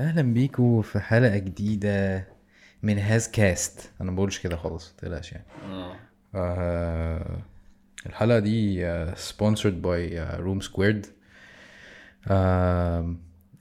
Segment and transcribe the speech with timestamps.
[0.00, 2.26] أهلا بيكم في حلقة جديدة
[2.82, 3.90] من هاز كاست.
[4.00, 5.44] أنا ما بقولش كده خالص متقلقش يعني.
[6.34, 7.38] آه.
[8.06, 8.86] الحلقة دي
[9.16, 11.06] sponsored by Room Squared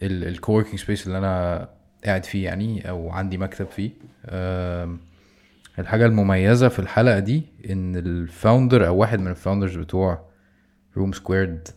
[0.04, 1.70] ال co-working space اللي أنا
[2.06, 3.92] قاعد فيه يعني أو عندي مكتب فيه.
[4.26, 4.98] آه
[5.80, 10.26] الحاجة المميزة في الحلقة دي إن ال founder أو واحد من ال founders بتوع
[10.98, 11.68] Room Squared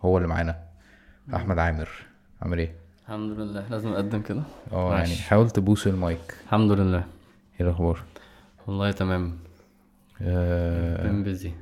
[0.00, 0.62] هو اللي معانا.
[1.34, 1.88] أحمد عامر.
[2.42, 3.64] عامل إيه؟ الحمد لله.
[3.70, 4.42] لازم أقدم كده.
[4.72, 5.14] آه يعني.
[5.14, 6.34] حاول تبوس المايك.
[6.44, 7.04] الحمد لله.
[7.60, 8.02] إيه الأخبار؟
[8.66, 9.38] والله تمام.
[10.22, 11.52] آه، been busy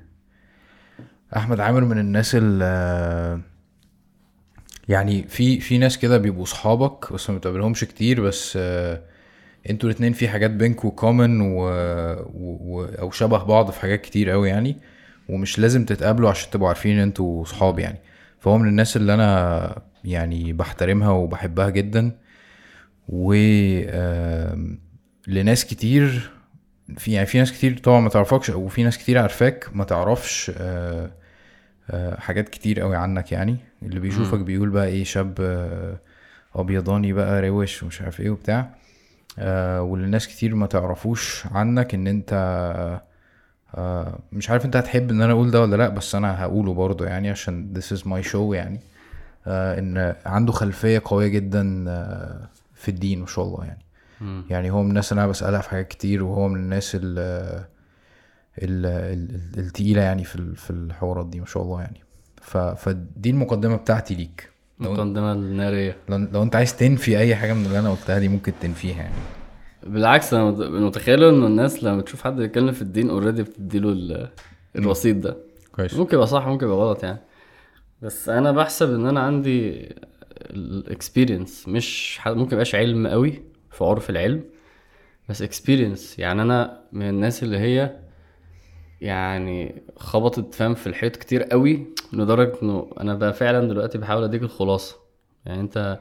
[1.37, 3.41] أحمد عامر من الناس اللي
[4.89, 9.01] يعني في في ناس كده بيبقوا صحابك بس ما بتقابلهمش كتير بس آه،
[9.71, 11.61] أنتوا الاتنين في حاجات بينكوا common و...
[12.35, 12.59] و...
[12.61, 12.85] و...
[12.85, 14.77] أو شبه بعض في حاجات كتير قوي يعني
[15.29, 17.99] ومش لازم تتقابلوا عشان تبقوا عارفين إن أنتوا صحاب يعني.
[18.41, 22.13] فهو من الناس اللي أنا يعني بحترمها وبحبها جدا.
[23.09, 23.35] و
[25.27, 26.31] لناس كتير
[26.99, 30.53] في يعني في ناس كتير طبعا ما تعرفكش أو في ناس كتير عارفاك ما تعرفش
[30.59, 31.11] آه،
[31.91, 33.57] آه، حاجات كتير قوي عنك يعني.
[33.83, 36.01] اللي بيشوفك بيقول بقى إيه شاب آه،
[36.55, 38.75] أبيضاني بقى روش ومش عارف إيه وبتاع.
[39.81, 42.33] واللي ناس كتير ما تعرفوش عنك إن أنت
[44.33, 47.31] مش عارف أنت هتحب إن أنا أقول ده ولا لأ بس أنا هقوله برضه يعني
[47.31, 48.81] عشان this is my show يعني.
[49.47, 53.85] إن عنده خلفية قوية جدا آه، في الدين ما شاء الله يعني.
[54.21, 54.45] مم.
[54.51, 57.19] يعني هو من الناس اللي أنا بسألها في حاجات كتير وهو من الناس ال
[58.63, 62.01] ال ال- التقيلة يعني في في الحوارات دي ما شاء الله يعني.
[62.43, 64.51] ف فدي المقدمة بتاعتي ليك.
[64.81, 65.97] لو, المقدمة النارية.
[66.09, 69.15] لو, لو أنت عايز تنفي أي حاجة من اللي أنا قلتها دي ممكن تنفيها يعني.
[69.87, 74.31] بالعكس أنا مت- متخيل إن الناس لما تشوف حد بيتكلم في الدين already بتديله ال-
[74.77, 75.37] الرصيد ده.
[75.73, 75.95] كويس.
[75.95, 77.19] ممكن يبقى صح ممكن يبقى غلط يعني.
[78.03, 79.89] بس أنا بحسب إن أنا عندي
[80.51, 84.45] ال experience مش ممكن يبقاش علم قوي في عرف العلم
[85.29, 87.97] بس experience يعني أنا من الناس اللي هي
[89.01, 94.43] يعني خبطت فاهم في الحيط كتير قوي لدرجة إنه أنا بقى فعلا دلوقتي بحاول أديك
[94.43, 94.97] الخلاصة.
[95.47, 96.01] يعني أنت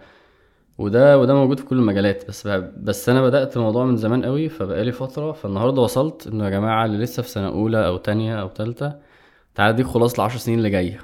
[0.77, 2.27] وده وده موجود في كل المجالات.
[2.27, 2.47] بس
[2.77, 6.97] بس أنا بدأت الموضوع من زمان قوي فبقالي فترة فالنهاردة وصلت إنه يا جماعة اللي
[6.97, 8.93] لسه في سنة أولى أو تانية أو تالتة
[9.55, 10.99] تعالى أديك خلاصة العشر سنين اللي جاية.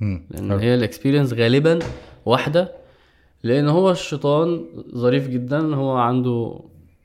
[0.00, 1.78] لأن هي الاكسبيرينس غالبا
[2.26, 2.72] واحدة.
[3.42, 4.64] لأن هو الشيطان
[4.94, 6.60] ظريف جدا هو عنده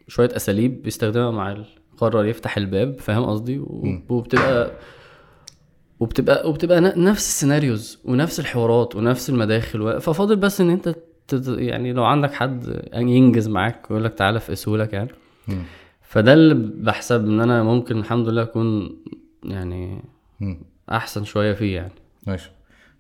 [0.07, 1.57] شوية أساليب بيستخدمها مع
[1.97, 3.62] قرر يفتح الباب فاهم قصدي؟
[4.09, 4.72] وبتبقى
[6.00, 10.96] وبتبقى وبتبقى نفس السيناريوز ونفس الحوارات ونفس المداخل ففاضل بس إن أنت
[11.47, 15.09] يعني لو عندك حد ينجز معاك ويقول لك تعالى في أسهولك يعني.
[16.02, 18.97] فده اللي بحسب إن أنا ممكن الحمد لله أكون
[19.44, 20.03] يعني.
[20.91, 21.94] أحسن شوية فيه يعني.
[22.28, 22.52] ماشي.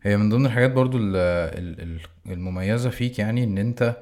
[0.03, 3.95] هي من ضمن الحاجات برضو ال- ال- ال- المميزة فيك يعني إن أنت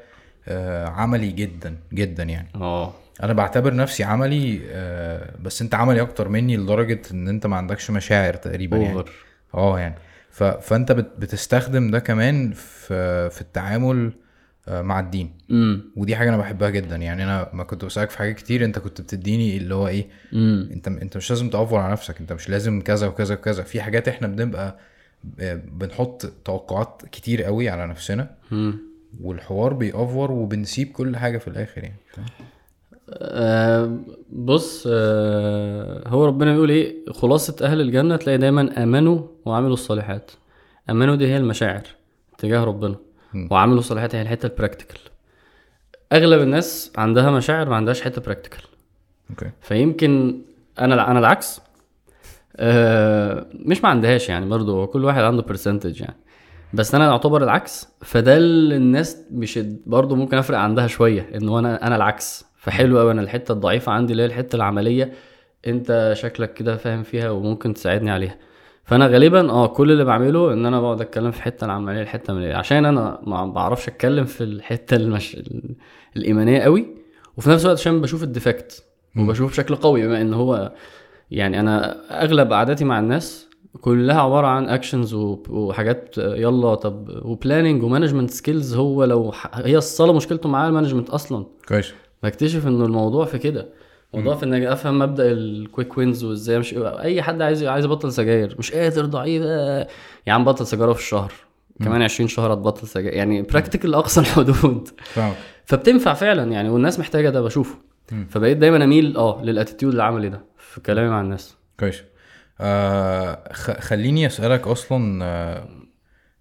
[0.47, 2.47] آه، عملي جدا جدا يعني.
[2.55, 2.93] آه.
[3.23, 7.91] أنا بعتبر نفسي عملي آه، بس أنت عملي أكتر مني لدرجة إن أنت ما عندكش
[7.91, 9.03] مشاعر تقريبا يعني.
[9.55, 9.95] آه يعني.
[10.31, 10.43] ف...
[10.43, 11.11] فأنت بت...
[11.19, 14.11] بتستخدم ده كمان في في التعامل
[14.67, 15.31] آه، مع الدين.
[15.51, 17.23] امم ودي حاجة أنا بحبها جدا يعني.
[17.23, 20.87] أنا ما كنت بسألك في حاجات كتير أنت كنت بتديني اللي هو إيه؟ امم أنت
[20.87, 23.63] أنت مش لازم تأفور على نفسك أنت مش لازم كذا وكذا وكذا.
[23.63, 24.77] في حاجات إحنا بنبقى
[25.73, 28.29] بنحط توقعات كتير قوي على نفسنا.
[28.51, 28.89] امم
[29.21, 31.99] والحوار بيأفور وبنسيب كل حاجة في الآخر يعني؟
[33.09, 33.97] آه
[34.31, 40.31] بص آه هو ربنا بيقول إيه؟ خلاصة أهل الجنة تلاقي دايما آمنوا وعملوا الصالحات.
[40.89, 41.83] آمنوا دي هي المشاعر
[42.37, 42.95] تجاه ربنا.
[43.51, 44.99] وعملوا الصالحات هي الحتة ال practical
[46.13, 48.61] أغلب الناس عندها مشاعر ما عندهاش حتة practical
[49.29, 49.51] okay.
[49.61, 50.41] فيمكن
[50.79, 51.61] أنا أنا العكس.
[53.53, 56.15] مش ما عندهاش يعني برضو هو كل واحد عنده percentage يعني.
[56.73, 61.87] بس أنا اعتبر العكس فده اللي الناس مش برضو ممكن أفرق عندها شوية انه أنا
[61.87, 62.45] أنا العكس.
[62.57, 65.13] فحلو قوي أنا الحتة الضعيفة عندي اللي هي الحتة العملية
[65.67, 68.35] أنت شكلك كده فاهم فيها وممكن تساعدني عليها.
[68.83, 72.55] فأنا غالبا آه كل اللي بعمله إن أنا بقعد أتكلم في الحته العملية الحتة العملية.
[72.55, 75.35] عشان أنا ما بعرفش أتكلم في الحتة المش...
[75.35, 75.75] ال-
[76.17, 76.87] الإيمانية قوي
[77.37, 78.83] وفي نفس الوقت عشان بشوف ال defect
[79.17, 80.71] وبشوف بشكل قوي بما إن هو
[81.31, 83.49] يعني أنا أغلب قعداتي مع الناس
[83.81, 85.13] كلها عبارة عن actions
[85.49, 90.71] وحاجات يلا طب و planning و management skills هو لو هي الصلاة مشكلته معاه ال
[90.71, 91.45] management أصلا.
[91.67, 91.93] كويس.
[92.23, 93.69] بكتشف إنه الموضوع في كده.
[94.13, 96.87] الموضوع في إنك أفهم مبدأ ال quick wins وإزاي أمشي.
[96.87, 99.87] أي حد عايز عايز يبطل سجاير مش قادر ضعيف آه.
[100.27, 101.33] يا عم بطل سيجارة في الشهر.
[101.83, 103.13] كمان 20 شهر هتبطل سجاير.
[103.13, 104.87] يعني practical أقصى الحدود.
[105.65, 107.75] فبتنفع فعلا يعني والناس محتاجة ده بشوفه.
[108.29, 110.48] فبقيت دايما أميل آه لل attitude العملي ده.
[110.69, 111.55] في كلامي مع الناس.
[111.79, 112.03] كويس.
[112.61, 115.67] آه خليني أسألك أصلا آه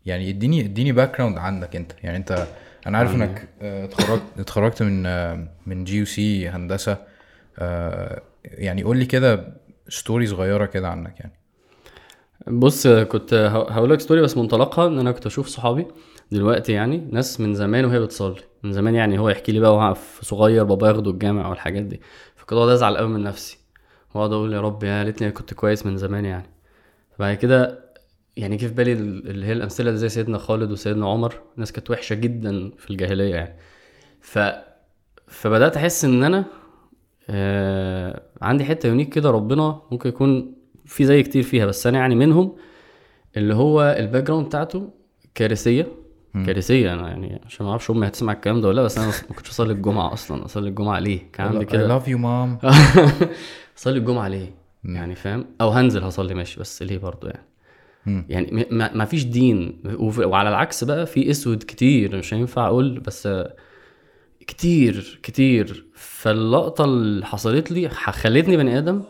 [0.07, 1.93] يعني اديني اديني background عنك أنت.
[2.03, 2.47] يعني أنت
[2.87, 3.25] أنا عارف عندي.
[3.25, 6.99] إنك آه، اتخرجت اتخرجت من آه، من GUC هندسة.
[7.59, 9.57] آه، يعني قول لي كده
[9.89, 11.33] story صغيرة كده عنك يعني.
[12.47, 13.35] بص كنت
[13.71, 14.87] هقول لك story بس منطلقها.
[14.89, 15.87] إن أنا كنت أشوف صحابي
[16.33, 18.41] دلوقتي يعني ناس من زمان وهي بتصلي.
[18.63, 22.01] من زمان يعني هو يحكي لي بقى وهو صغير بابا ياخده الجامع والحاجات دي.
[22.37, 23.59] فكنت أقعد أزعل قوي من نفسي.
[24.15, 26.47] واقعد أقول يا رب يا ليتني كنت كويس من زمان يعني.
[27.19, 27.85] بعد كده
[28.37, 31.91] يعني جه في بالي ال- اللي هي الأمثلة زي سيدنا خالد وسيدنا عمر ناس كانت
[31.91, 33.55] وحشة جدا في الجاهلية يعني.
[34.21, 34.39] ف
[35.27, 36.45] فبدأت أحس إن أنا
[37.31, 40.55] آه عندي حتة unique كده ربنا ممكن يكون
[40.87, 42.57] في زي كتير فيها بس أنا يعني منهم
[43.37, 44.91] اللي هو ال background بتاعته
[45.35, 45.87] كارثية.
[46.47, 49.35] كارثية أنا يعني عشان ما أعرفش أمي هتسمع الكلام ده ولا لأ بس أنا ما
[49.37, 50.45] كنتش اصلي الجمعه أصلا.
[50.45, 51.99] اصلي الجمعة ليه؟ كان عندي I كده.
[52.01, 52.67] love you mom.
[53.79, 54.55] اصلي الجمعة ليه؟
[54.85, 57.45] يعني فاهم؟ أو هنزل هصلي ماشي بس ليه برضو يعني.
[58.29, 59.83] يعني م- ما, ما فيش دين.
[59.99, 63.29] وعلى العكس بقى في أسود كتير مش هينفع أقول بس
[64.47, 65.85] كتير كتير.
[65.95, 69.03] فاللقطة اللي حصلت لي خلتني بني آدم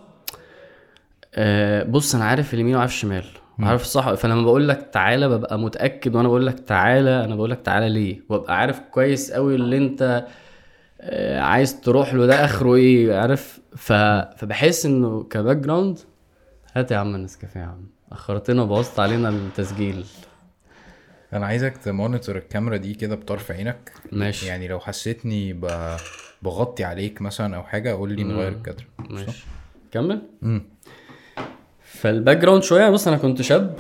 [1.35, 3.25] آه، بص أنا عارف اليمين وعارف الشمال
[3.61, 4.15] وعارف الصح.
[4.15, 8.21] فلما بقول لك تعالى ببقى متأكد وأنا بقول لك تعالى أنا بقول لك تعالى ليه؟
[8.29, 10.27] وأبقى عارف كويس قوي اللي أنت
[11.39, 13.93] عايز تروح له ده آخره إيه عارف؟ ف...
[14.37, 15.99] فبحس إنه ك background
[16.75, 17.87] هات يا عم النسكافيه يا عم.
[18.13, 20.05] أخرتنا وبوظت علينا التسجيل.
[21.33, 23.93] أنا عايزك ت monitor الكاميرا دي كده بطرف عينك.
[24.13, 24.47] ماشي.
[24.47, 25.97] يعني لو حسيتني ب-
[26.43, 28.85] بغطي عليك مثلا أو حاجة قول لي نغير الكادر.
[29.11, 29.45] ماشي.
[29.93, 30.23] كمل.
[30.43, 30.63] امم
[31.83, 33.79] فال background شوية بص أنا كنت شاب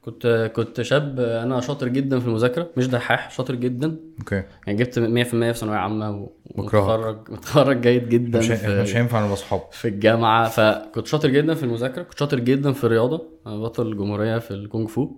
[0.00, 3.96] كنت كنت شاب أنا شاطر جدا في المذاكرة مش دحاح شاطر جدا.
[4.18, 4.42] okay.
[4.66, 6.28] يعني جبت 100% في ثانوية عامة.
[6.54, 9.60] ومتخرج متخرج جيد جدا مش في, مش هينفع نبقى أصحاب.
[9.72, 10.48] في الجامعة.
[10.48, 13.22] فكنت شاطر جدا في المذاكرة كنت شاطر جدا في الرياضة.
[13.46, 15.10] أنا بطل الجمهوريه في الكونغ فو.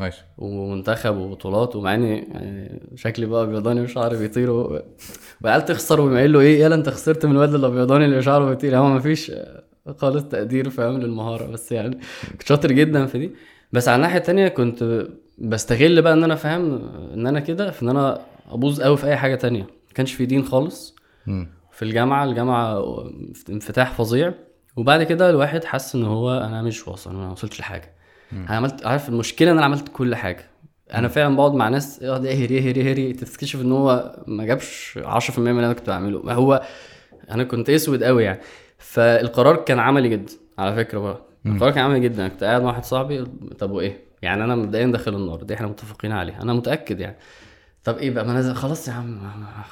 [0.00, 0.14] nice.
[0.38, 4.82] ومنتخب وبطولات ومع إني يعني شكلي بقى أبيضاني وشعري بيطير و...
[5.42, 8.78] والعيال تخسر ويقول له إيه؟ يلا أنت خسرت من الواد الأبيضاني اللي شعره بيطير.
[8.78, 9.32] هو مفيش
[9.98, 11.46] خالص تقدير فاهم للمهارة.
[11.46, 11.98] بس يعني
[12.30, 13.30] كنت شاطر جدا في دي.
[13.72, 15.06] بس على الناحية التانية كنت
[15.38, 18.20] بستغل بقى إن أنا فاهم إن أنا كده في إن أنا
[18.50, 19.62] أبوظ قوي في أي حاجة تانية.
[19.62, 20.96] ما كانش في دين خالص.
[21.72, 22.84] في الجامعة الجامعة
[23.50, 24.34] انفتاح فظيع.
[24.76, 27.94] وبعد كده الواحد حس إن هو أنا مش واصل أنا ما وصلتش لحاجة.
[28.32, 30.50] أنا عملت عارف المشكلة إن أنا عملت كل حاجة.
[30.94, 35.38] أنا فعلا بقعد مع ناس يقعد يهري يهري يهري تكتشف إن هو ما جابش 10%
[35.38, 36.22] من اللي أنا كنت بعمله.
[36.22, 36.62] ما هو
[37.30, 38.40] أنا كنت أسود قوي يعني.
[38.82, 41.20] فالقرار كان عملي جدا على فكرة بقى.
[41.46, 42.28] القرار كان عملي جدا.
[42.28, 43.24] كنت قاعد مع واحد صاحبي
[43.58, 45.42] طب وإيه؟ يعني أنا مبدئيا داخل النار.
[45.42, 46.42] دي إحنا متفقين عليها.
[46.42, 47.16] أنا متأكد يعني.
[47.84, 49.18] طب إيه بقى؟ ما أنا خلاص يا عم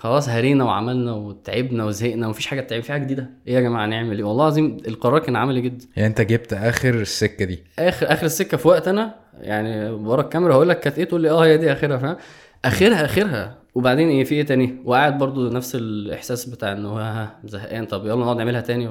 [0.01, 4.17] خلاص هرينا وعملنا وتعبنا وزهقنا ومفيش حاجة تعب في حاجة جديدة؟ إيه يا جماعة؟ نعمل
[4.19, 5.87] إيه؟ والله العظيم القرار كان عملي جدا.
[5.97, 7.65] يعني أنت جبت آخر السكة دي.
[7.79, 11.31] اخر آخر السكة في وقت أنا يعني ورا الكاميرا هقول لك كانت إيه تقول لي
[11.31, 12.17] آه هي دي آخرها فاهم؟
[12.65, 13.60] آخرها آخرها.
[13.75, 18.07] وبعدين إيه في إيه تاني؟ وقاعد برضو نفس الإحساس بتاع انه ها ها زهقان طب
[18.07, 18.91] يلا نقعد نعملها تاني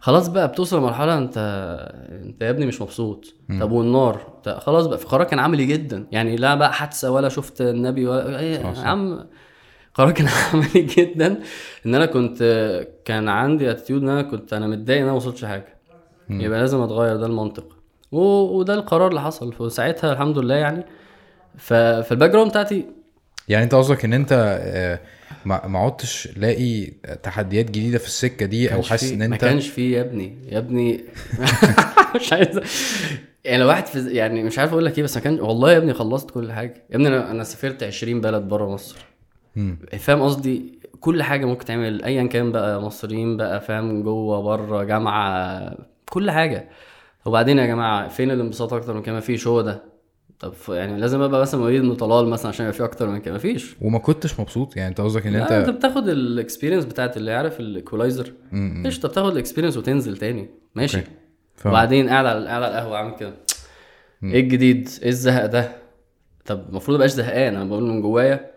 [0.00, 1.38] خلاص بقى بتوصل لمرحلة انت
[2.24, 3.34] انت يا ابني مش مبسوط.
[3.60, 6.06] طب والنار؟ طب خلاص بقى في قرار كان عملي جدا.
[6.12, 9.26] يعني لا بقى حادثة ولا شفت النبي ولا إيه يا عم
[9.94, 11.40] قرار كان عملي جدا
[11.86, 12.38] إن أنا كنت
[13.04, 15.78] كان عندي attitude إن أنا كنت أنا متضايق إن أنا ما وصلتش حاجة.
[16.30, 17.76] يبقى لازم أتغير ده المنطق.
[18.12, 18.18] و...
[18.58, 19.52] وده القرار اللي حصل.
[19.52, 20.84] فساعتها الحمد لله يعني
[21.58, 21.72] ف...
[21.74, 22.86] فال background بتاعتي
[23.48, 25.00] يعني انت قصدك ان انت آه،
[25.44, 26.86] ما ما عدتش لاقي
[27.22, 30.58] تحديات جديدة في السكة دي أو حاسس إن ما انت كانش فيه يا ابني يا
[30.58, 31.04] ابني.
[32.16, 32.60] مش عايز
[33.44, 35.76] يعني لو واحد في يعني مش عارف أقول لك إيه بس ما كان والله يا
[35.78, 36.74] ابني خلصت كل حاجة.
[36.90, 38.96] يا ابني أنا أنا سافرت 20 بلد بره مصر.
[39.98, 40.62] فاهم قصدي؟
[41.00, 45.74] كل حاجة ممكن تعمل ايا كان بقى مصريين بقى فاهم جوه بره جامعة
[46.08, 46.68] كل حاجة.
[47.24, 49.82] وبعدين يا جماعة فين الانبساط أكتر من كده؟ مفيش هو ده.
[50.42, 53.34] طب يعني لازم أبقى مثلا مواليد من طلال مثلا عشان يبقى في أكتر من كده.
[53.34, 53.76] مفيش.
[53.80, 57.60] وما كنتش مبسوط؟ يعني أنت قصدك إن أنت أنت بتاخد ال experience بتاعت اللي عارف
[57.60, 58.82] ال equalizer مم.
[58.86, 60.48] قشطة بتاخد ال experience وتنزل تاني.
[60.74, 61.00] ماشي.
[61.56, 61.72] فاهم.
[61.72, 63.34] وبعدين قاعد على قاعد على القهوة عامل كده.
[64.24, 65.72] إيه الجديد؟ إيه الزهق ده؟
[66.46, 67.56] طب المفروض مبقاش زهقان.
[67.56, 68.50] أنا بقول من جوايا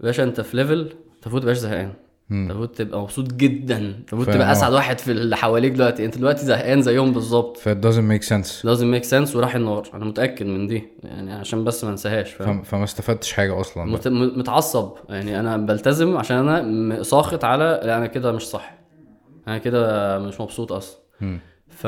[0.00, 1.92] باشا أنت في level انت المفروض تبقاش زهقان.
[2.30, 3.76] المفروض تبقى مبسوط جدا.
[3.78, 4.52] المفروض تبقى.
[4.52, 6.04] أسعد واحد في اللي حواليك دلوقتي.
[6.04, 7.56] انت دلوقتي زهقان زيهم بالظبط.
[7.56, 8.64] ف doesn't make sense.
[8.64, 9.88] لازم make sense وراح النار.
[9.94, 10.82] أنا متأكد من دي.
[11.04, 13.84] يعني عشان بس ما انساهاش فاهم؟ فما, استفدتش حاجة أصلا.
[13.84, 14.08] مت...
[14.08, 14.90] متعصب.
[15.08, 18.78] يعني أنا بلتزم عشان أنا ساخط على لا أنا كده مش صح.
[19.48, 20.98] أنا كده مش مبسوط أصلا.
[21.68, 21.86] ف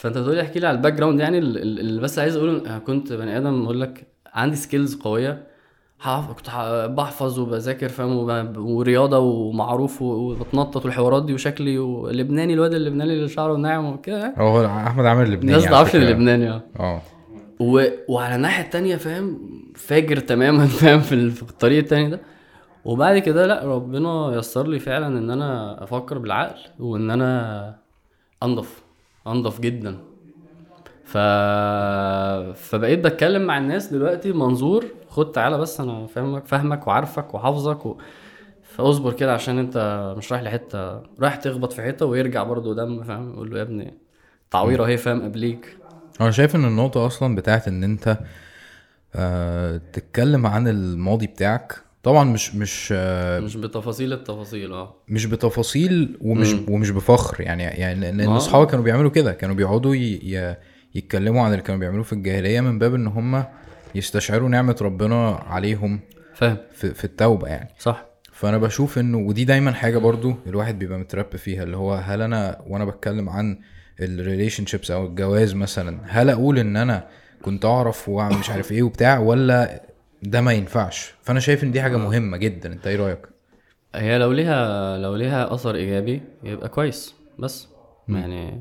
[0.00, 2.78] فأنت بتقولي احكي لي على ال background يعني ال- ال- اللي بس عايز أقوله أنا
[2.78, 5.47] كنت بني آدم أقول لك عندي skills قوية.
[6.04, 6.50] كنت
[6.96, 8.56] بحفظ وبذاكر فاهم.
[8.56, 14.34] ورياضة ومعروف وبتنطط والحوارات دي وشكلي ولبناني الواد اللبناني اللي شعره ناعم وكده.
[14.38, 15.96] هو أحمد عامر لبناني الناس تعرفش.
[15.96, 16.62] اللبناني آه.
[16.80, 17.02] آه.
[17.60, 17.84] و...
[18.08, 19.38] وعلى الناحية التانية فاهم؟
[19.76, 22.20] فاجر تماما فاهم؟ في الطريق التاني ده.
[22.84, 27.74] وبعد كده لأ ربنا يسر لي فعلا إن أنا أفكر بالعقل وإن أنا
[28.42, 28.82] أنضف
[29.26, 29.98] أنضف جدا.
[31.08, 31.16] ف...
[32.54, 37.98] فبقيت بتكلم مع الناس دلوقتي منظور خد تعالى بس أنا فاهمك فاهمك وعارفك وحافظك و...
[38.62, 43.32] فاصبر كده عشان أنت مش رايح لحتة رايح تخبط في حتة ويرجع برضه دم فاهم؟
[43.32, 43.94] يقول له يا ابني
[44.50, 45.76] تعويرة أهي فاهم؟ قبليك.
[46.20, 48.18] أنا شايف إن النقطة أصلا بتاعت إن أنت
[49.14, 54.94] آه تتكلم عن الماضي بتاعك طبعا مش مش آه مش بتفاصيل التفاصيل آه.
[55.08, 58.28] مش بتفاصيل ومش ومش بفخر يعني يعني لأن.
[58.30, 60.20] أصحابي كانوا بيعملوا كده كانوا بيقعدوا ي...
[60.22, 60.56] ي...
[60.94, 63.44] يتكلموا عن اللي كانوا بيعملوه في الجاهلية من باب إن هم
[63.94, 66.00] يستشعروا نعمة ربنا عليهم
[66.34, 66.56] فاهم.
[66.72, 67.68] في, في التوبة يعني.
[67.78, 68.04] صح.
[68.32, 72.60] فأنا بشوف إنه ودي دايما حاجة برضو الواحد بيبقى متربي فيها اللي هو هل أنا
[72.66, 73.58] وأنا بتكلم عن
[74.00, 77.06] ال relationships أو الجواز مثلا هل أقول إن أنا
[77.42, 79.82] كنت أعرف وأعمل مش عارف إيه وبتاع ولا
[80.22, 82.72] ده ما ينفعش؟ فأنا شايف إن دي حاجة مهمة جدا.
[82.72, 83.18] أنت إيه رأيك؟
[83.94, 87.68] هي لو ليها لو ليها أثر إيجابي يبقى كويس بس
[88.08, 88.60] يعني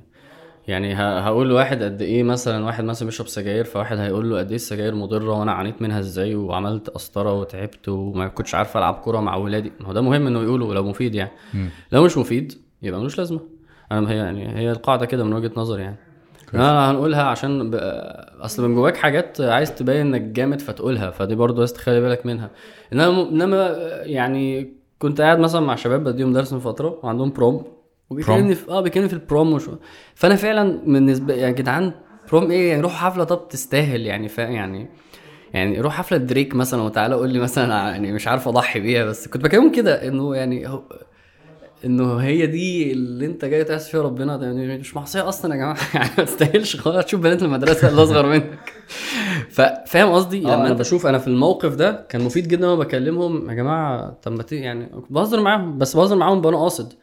[0.67, 4.55] يعني هقول لواحد قد إيه مثلا واحد مثلا بيشرب سجاير فواحد هيقول له قد إيه
[4.55, 9.35] السجاير مضرة وأنا عانيت منها إزاي وعملت قسطرة وتعبت وما كنتش عارف ألعب كورة مع
[9.35, 9.71] ولادي.
[9.79, 11.31] ما هو ده مهم إنه يقوله لو مفيد يعني.
[11.91, 13.39] لو مش مفيد يبقى ملوش لازمة.
[13.91, 15.97] أنا هي يعني هي القاعدة كده من وجهة نظري يعني.
[16.53, 17.75] أنا هنقولها عشان ب...
[18.41, 22.49] أصل من جواك حاجات عايز تبين إنك جامد فتقولها فدي برضه لازم تخلي بالك منها.
[22.93, 23.67] إنما إنما
[24.03, 27.76] يعني كنت قاعد مثلا مع شباب بديهم درس من فترة وعندهم prom
[28.09, 29.71] وبيكلمني في آه بيكلمني في ال prom وشو
[30.15, 31.91] فأنا فعلا بالنسبة يعني يا جدعان
[32.31, 34.89] prom إيه؟ يعني روحوا حفلة طب تستاهل يعني فا يعني
[35.53, 39.27] يعني روح حفلة دريك مثلا وتعالى قول لي مثلا يعني مش عارف أضحي بيها بس
[39.27, 40.83] كنت بكلمهم كده إنه يعني هو
[41.85, 45.59] إنه هي دي اللي أنت جاي تعصي فيها ربنا ده يعني مش معصيه أصلا يا
[45.59, 45.77] جماعة.
[45.95, 47.05] يعني ما تستاهلش خالص.
[47.05, 48.73] تشوف بنات المدرسة اللي أصغر منك.
[49.87, 53.55] فاهم قصدي؟ لما أنا بشوف أنا في الموقف ده كان مفيد جدا وأنا بكلمهم يا
[53.55, 56.93] جماعة طب ما يعني بهزر معاهم بس بهزر معاهم وأنا قاصد.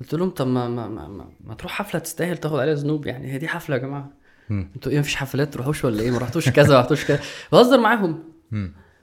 [0.00, 3.06] قلت لهم طب ما ما, ما, ما, ما تروح حفلة تستاهل تاخد عليها ذنوب.
[3.06, 4.10] يعني هي دي حفلة يا جماعة.
[4.50, 7.20] أنتوا إيه مفيش حفلات؟ تروحوش ولا إيه؟ ما رحتوش كذا ما رحتوش كذا.
[7.52, 8.18] بهزر معاهم.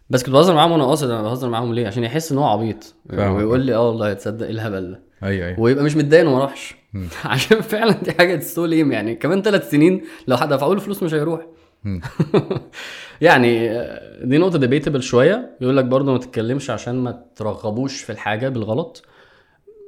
[0.10, 2.96] بس كنت بهزر معاهم وأنا قاصد أنا بهزر معاهم ليه؟ عشان يحس إن هو عبيط.
[3.14, 5.60] ويقول لي آه والله تصدق إيه الهبل ده؟ أيوه أيوه.
[5.60, 6.76] ويبقى مش متضايق انه ما راحش
[7.26, 9.16] عشان فعلا دي حاجة تستو ليم يعني.
[9.16, 11.46] كمان ثلاث سنين لو حد دفعوا له فلوس مش هيروح.
[13.22, 15.58] يعني آه، دي نقطة ديبيتبل شوية.
[15.62, 19.04] يقول لك برضه ما تتكلمش عشان ما ترغبوش في الحاجة بالغلط.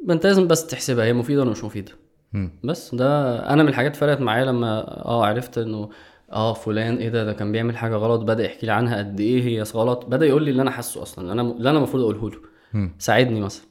[0.06, 1.92] ما انت لازم بس تحسبها هي مفيدة ولا مش مفيدة.
[2.64, 5.90] بس ده أنا من الحاجات فرقت معايا لما آه عرفت إنه
[6.32, 9.44] آه فلان إيه ده ده كان بيعمل حاجة غلط بدأ يحكي لي عنها قد إيه
[9.44, 10.06] هي غلط.
[10.06, 12.90] بدأ يقول لي اللي أنا حاسه أصلا أنا اللي أنا المفروض أقوله له.
[13.00, 13.67] ساعدني مثلا.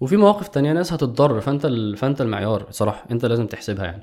[0.00, 1.96] وفي مواقف تانية ناس هتتضرر فأنت ال...
[1.96, 4.02] فأنت المعيار صراحة أنت لازم تحسبها يعني.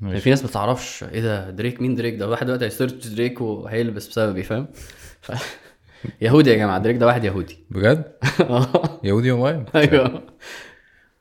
[0.00, 0.20] يعني ماشي.
[0.20, 3.40] في ناس ما تعرفش إيه ده دريك مين دريك ده؟ واحد دلوقتي هي search دريك
[3.40, 4.66] وهيلبس بسببي فاهم؟
[5.20, 5.32] ف...
[6.20, 7.58] يهودي يا جماعة دريك ده واحد يهودي.
[7.70, 8.12] بجد؟
[9.04, 10.22] يهودي والله أيوه.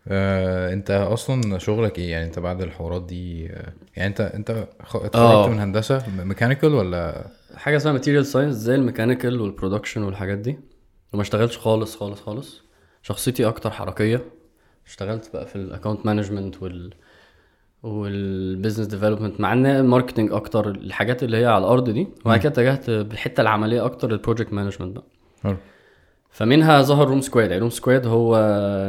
[0.08, 4.68] آه، أنت أصلا شغلك إيه؟ يعني أنت بعد الحوارات دي آه، يعني أنت أنت آه.
[4.82, 10.38] اتخرجت من هندسة؟ mechanical ولا؟ حاجة اسمها material science زي ال mechanical وال production والحاجات
[10.38, 10.60] دي.
[11.14, 12.69] وما اشتغلتش خالص خالص خالص.
[13.02, 14.26] شخصيتي أكتر حركية.
[14.88, 16.94] اشتغلت بقى في ال account management وال
[17.84, 22.08] وال business development مع إن ال marketing أكتر الحاجات اللي هي على الأرض دي.
[22.26, 25.06] وبعد كده اتجهت بالحتة العملية أكتر لل project management بقى.
[25.44, 25.58] حلو.
[26.32, 28.36] فمنها ظهر روم سكواد يعني روم سكواد هو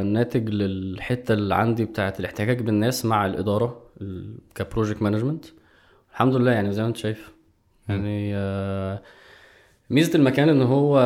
[0.05, 5.45] ناتج للحتة اللي عندي بتاعه الاحتكاك بالناس مع الإدارة ال- ك project management
[6.11, 7.31] الحمد لله يعني زي ما أنت شايف.
[7.89, 9.01] يعني آه،
[9.89, 10.97] ميزة المكان إن هو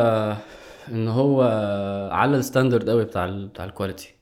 [0.92, 1.42] إن هو
[2.12, 4.14] على ال standard قوي بتاع ال بتاع ال quality.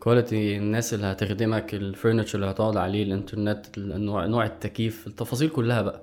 [0.00, 5.82] quality الناس اللي هتخدمك ال furniture اللي هتقعد عليه الإنترنت النوع نوع التكييف التفاصيل كلها
[5.82, 6.02] بقى.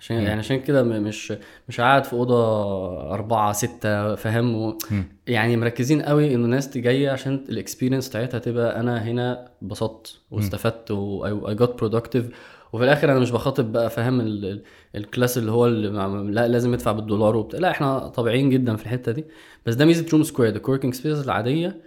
[0.00, 1.32] عشان يعني عشان كده مش
[1.68, 4.78] مش قاعد في أوضة أربعة ستة فاهم.
[5.26, 10.90] يعني مركزين قوي انه الناس جاية عشان ال experience بتاعتها تبقى أنا هنا اتبسطت واستفدت
[10.90, 14.62] و I got productive وفي الآخر أنا مش بخاطب بقى فاهم ال- ال-
[14.96, 17.60] ال class اللي هو اللي لا لازم ادفع بالدولار وبتاع.
[17.60, 19.24] لا إحنا طبيعيين جدا في الحتة دي.
[19.66, 20.56] بس ده ميزة روم سكوير.
[20.56, 21.80] ال coworking space العادية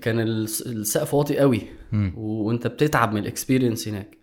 [0.00, 1.62] كان الس- السقف واطي قوي.
[2.16, 4.16] وأنت بتتعب من ال experience هناك.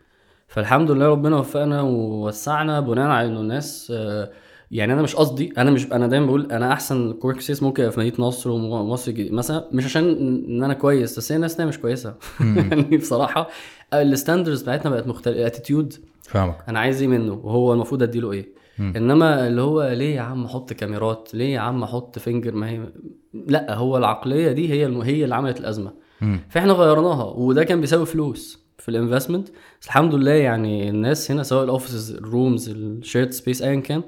[0.47, 4.31] فالحمد لله ربنا وفقنا ووسعنا بناء على إنه الناس آه،
[4.71, 7.99] يعني أنا مش قصدي أنا مش أنا دايما بقول أنا أحسن coworking space ممكن في
[7.99, 10.03] مدينه نصر ومصر مثلا مش عشان
[10.47, 12.15] إن أنا كويس بس هي الناس مش كويسة.
[12.71, 13.49] يعني بصراحة
[13.93, 16.57] ال standards بتاعتنا بقت مختلفه ال attitude فاهمك.
[16.67, 20.73] أنا عايز إيه منه؟ وهو المفروض أديله إيه؟ إنما اللي هو ليه يا عم أحط
[20.73, 22.79] كاميرات؟ ليه يا عم أحط finger ما هي
[23.33, 25.01] لأ هو العقلية دي هي الم...
[25.01, 25.91] هي اللي عملت الأزمة.
[26.21, 26.39] مم.
[26.49, 29.47] فإحنا غيرناها وده كان بيساوي فلوس في ال investment
[29.81, 33.79] بس الحمد لله يعني الناس هنا سواء ال offices ال rooms ال shared space ايا
[33.79, 34.03] كان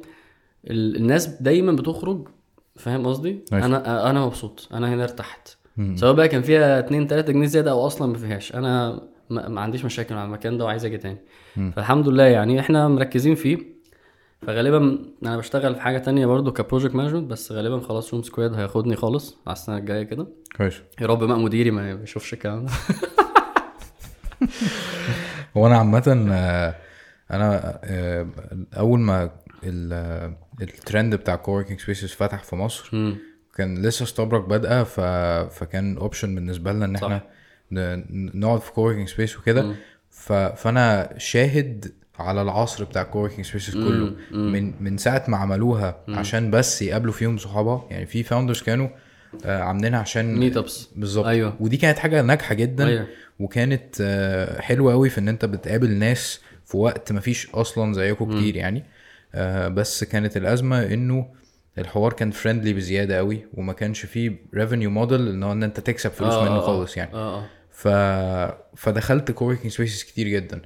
[0.69, 2.27] الناس دايما بتخرج
[2.75, 4.69] فاهم قصدي؟ أنا أنا مبسوط.
[4.73, 5.47] أنا هنا ارتحت.
[5.95, 8.55] سواء بقى كان فيها 2 3 جنيه زيادة أو أصلا ما فيهاش.
[8.55, 11.17] أنا ما, عنديش مشاكل مع المكان ده وعايز أجي تاني.
[11.55, 13.73] فالحمد لله يعني إحنا مركزين فيه.
[14.41, 18.53] فغالبا أنا بشتغل في حاجة تانية برضو ك project management بس غالبا خلاص روم سكواد
[18.53, 20.27] هياخدني خالص على السنة الجاية كده.
[20.57, 20.81] كويس.
[21.01, 22.71] يا رب بقى مديري ما يشوفش الكلام ده.
[25.57, 26.75] هو أنا عامة آه،
[27.31, 28.27] أنا آه،
[28.77, 29.29] أول ما
[29.63, 32.89] ال- آه، الترند بتاع coworking spaces فتح في مصر.
[32.93, 33.15] مم.
[33.55, 34.99] كان لسه startup بادئة ف...
[35.59, 36.95] فكان option بالنسبة لنا إن.
[36.95, 37.21] إحنا
[37.71, 38.39] ن...
[38.39, 39.75] نقعد في coworking space وكده.
[40.09, 40.33] ف...
[40.33, 44.15] فأنا شاهد على العصر بتاع ال coworking spaces كله.
[44.31, 48.87] من من ساعة ما عملوها عشان بس يقابلوا فيهم صحابها يعني في founders كانوا
[49.45, 51.25] آه، عاملينها عشان meetups بالظبط.
[51.25, 51.55] أيوة.
[51.59, 53.07] ودي كانت حاجة ناجحة جدا أيوة.
[53.39, 58.37] وكانت آه، حلوة قوي في إن أنت بتقابل ناس في وقت ما فيش أصلا زيكم
[58.37, 58.83] كتير يعني.
[59.67, 61.33] بس كانت الأزمة إنه
[61.77, 66.33] الحوار كان friendly بزيادة قوي وما كانش فيه revenue model إن إن أنت تكسب فلوس
[66.33, 67.13] آه، منه آه، خالص يعني.
[67.13, 67.45] آه آه.
[67.71, 67.87] ف...
[68.75, 70.61] فدخلت coworking spaces كتير جدا.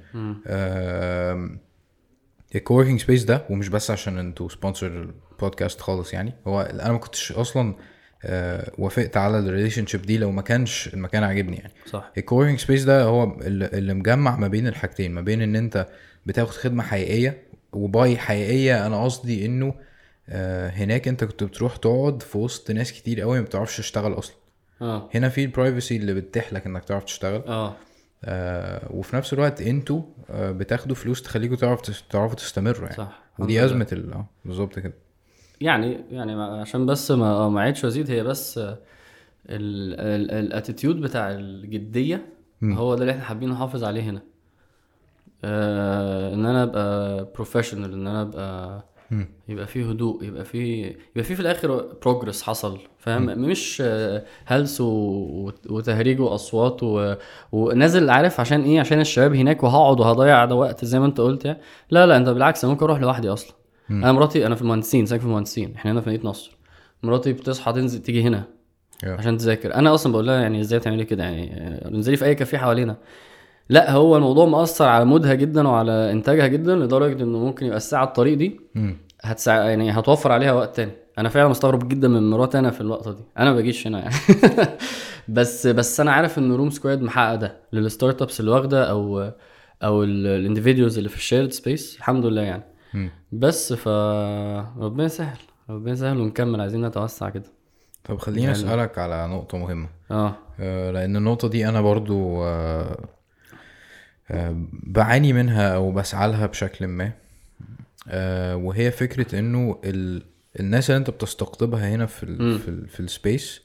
[2.54, 4.86] ال coworking space ده ومش بس عشان أنتوا sponsor
[5.32, 7.74] ال podcast خالص يعني هو أنا ما كنتش أصلا
[8.24, 11.72] آه، وافقت على ال relationship دي لو ما كانش المكان عاجبني يعني.
[11.86, 12.12] صح.
[12.18, 15.86] ال coworking space ده هو اللي مجمع ما بين الحاجتين ما بين إن أنت
[16.26, 19.74] بتاخد خدمة حقيقية وباي حقيقية أنا قصدي إنه
[20.28, 24.36] آه، هناك أنت كنت بتروح تقعد في وسط ناس كتير قوي ما بتعرفش تشتغل أصلا.
[24.82, 25.08] آه.
[25.14, 27.42] هنا في ال privacy اللي بتتيح لك إنك تعرف تشتغل.
[27.46, 27.74] آه.
[28.24, 32.96] آه وفي نفس الوقت أنتوا آه بتاخدوا فلوس تخليكم تعرف تس- تعرفوا تستمروا يعني.
[32.96, 33.22] صح.
[33.38, 33.64] ودي.
[33.64, 34.94] أزمة ال آه بالظبط كده.
[35.60, 38.60] يعني يعني عشان بس ما ما عيدش وأزيد هي بس
[39.50, 42.26] ال attitude بتاع الجدية
[42.62, 44.22] هو ده اللي إحنا حابين نحافظ عليه هنا.
[45.44, 48.84] آه إن أنا أبقى professional إن أنا أبقى.
[49.48, 53.82] يبقى فيه هدوء يبقى فيه يبقى فيه في الآخر progress حصل فاهم؟ مش
[54.44, 54.80] هلس
[55.70, 57.14] وتهريج وأصوات و...
[57.52, 61.44] ونازل عارف عشان إيه؟ عشان الشباب هناك وهقعد وهضيع ده وقت زي ما أنت قلت
[61.44, 61.58] يعني.
[61.90, 63.52] لا لا أنت بالعكس أنا ممكن أروح لوحدي أصلا.
[63.90, 65.74] أنا مراتي أنا في المهندسين ساكن في المهندسين.
[65.74, 66.56] إحنا هنا في مدينة نصر.
[67.02, 68.44] مراتي بتصحى تنزل تيجي هنا
[69.04, 69.08] Yeah.
[69.08, 69.74] عشان تذاكر.
[69.74, 72.96] أنا أصلا بقول لها يعني إزاي تعملي كده يعني؟ آه، انزلي في أي كافيه حوالينا.
[73.68, 78.04] لا هو الموضوع مأثر على مودها جدا وعلى إنتاجها جدا لدرجة إنه ممكن يبقى الساعة
[78.04, 78.60] الطريق دي.
[79.22, 79.64] هتسع...
[79.64, 80.92] يعني هتوفر عليها وقت تاني.
[81.18, 83.22] أنا فعلا مستغرب جدا من مراتي أنا في اللقطة دي.
[83.38, 84.14] أنا ما باجيش هنا يعني.
[85.28, 89.30] بس بس أنا عارف إن روم سكواد محقق ده لل startups اللي واخدة أو
[89.84, 92.62] أو ال individuals اللي في ال shared space الحمد لله يعني.
[93.32, 93.88] بس ف
[94.78, 95.38] ربنا يسهل
[95.70, 96.60] ربنا يسهل ونكمل.
[96.60, 97.44] عايزين نتوسع كده.
[98.04, 99.88] طب خليني يعني- أسألك على نقطة مهمة.
[100.10, 100.34] آه.
[100.60, 102.98] آه، لأن النقطة دي أنا برضو آه،
[104.72, 107.12] بعاني منها أو بسعى لها بشكل ما.
[108.08, 110.22] آه، وهي فكرة إنه ال...
[110.60, 112.58] الناس اللي أنت بتستقطبها هنا في ال...
[112.58, 112.88] في, ال...
[112.88, 113.60] في ال space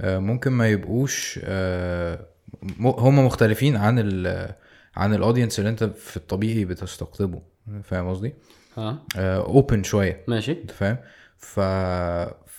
[0.00, 2.26] آه، ممكن ما يبقوش آه،.
[2.80, 4.48] هم مختلفين عن ال...
[4.96, 7.42] عن ال audience اللي أنت في الطبيعي بتستقطبه.
[7.82, 8.34] فاهم قصدي؟
[8.78, 10.24] آه اوبن شوية.
[10.28, 10.52] ماشي.
[10.52, 10.96] أنت فاهم؟
[11.38, 11.60] ف...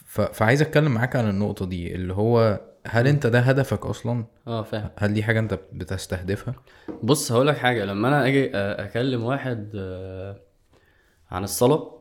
[0.05, 0.21] ف...
[0.21, 4.89] فعايز أتكلم معاك عن النقطة دي اللي هو هل انت ده هدفك أصلا؟ آه فاهم.
[4.97, 6.55] هل دي حاجة انت بتستهدفها؟
[7.03, 7.85] بص هقول لك حاجة.
[7.85, 10.39] لما أنا أجي أكلم واحد آه،
[11.31, 11.91] عن الصلاة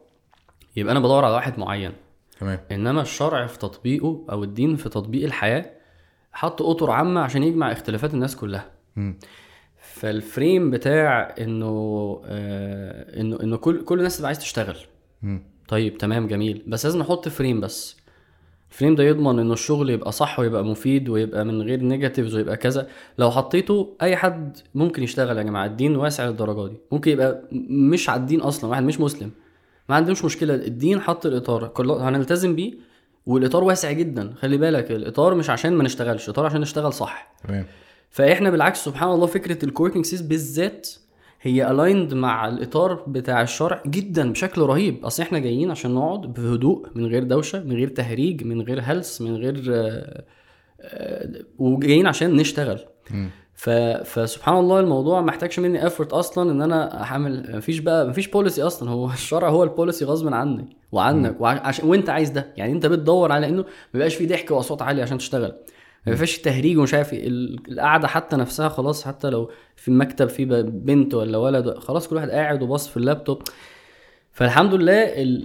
[0.76, 1.92] يبقى أنا بدور على واحد معين.
[2.40, 2.60] تمام.
[2.72, 5.70] إنما الشرع في تطبيقه أو الدين في تطبيق الحياة
[6.32, 8.70] حط أطر عامة عشان يجمع اختلافات الناس كلها.
[8.96, 9.18] مم.
[9.80, 11.66] فال frame بتاع إنه
[12.26, 14.76] آه إنه إنه كل كل الناس تبقى عايز تشتغل.
[15.22, 15.42] مم.
[15.68, 16.62] طيب تمام جميل.
[16.66, 17.99] بس لازم نحط frame بس.
[18.70, 22.87] الفريم ده يضمن إنه الشغل يبقى صح ويبقى مفيد ويبقى من غير negatives ويبقى كذا.
[23.18, 26.76] لو حطيته أي حد ممكن يشتغل يا جماعة الدين واسع للدرجة دي.
[26.92, 29.30] ممكن يبقى مش على الدين أصلا واحد مش مسلم.
[29.88, 31.72] ما عندوش مشكلة الدين حط الإطار.
[31.80, 32.72] هنلتزم بيه
[33.26, 34.33] والإطار واسع جدا.
[34.38, 37.35] خلي بالك الإطار مش عشان ما نشتغلش الإطار عشان نشتغل صح.
[37.48, 37.64] تمام.
[38.11, 40.88] فإحنا بالعكس سبحان الله فكرة ال coworking space بالذات
[41.42, 45.05] هي aligned مع الإطار بتاع الشرع جدا بشكل رهيب.
[45.05, 49.20] أصل إحنا جايين عشان نقعد بهدوء من غير دوشة من غير تهريج من غير هلس
[49.20, 50.24] من غير آه،
[50.81, 52.79] آه، وجايين عشان نشتغل.
[53.55, 53.70] ف...
[54.05, 58.62] فسبحان الله الموضوع ما محتاجش مني effort أصلا إن أنا احمل مفيش بقى مفيش policy
[58.62, 58.90] أصلا.
[58.90, 62.53] هو الشرع هو ال policy غصب عني وعنك وعشان وأنت عايز ده.
[62.57, 65.53] يعني أنت بتدور على إنه ما يبقاش في ضحك وأصوات عالية عشان تشتغل.
[66.06, 70.44] ما يبقاش تهريج ومش عارف ال- القعدة حتى نفسها خلاص حتى لو في المكتب في
[70.62, 73.42] بنت ولا ولد خلاص كل واحد قاعد وباص في اللابتوب.
[74.32, 75.02] فالحمد لله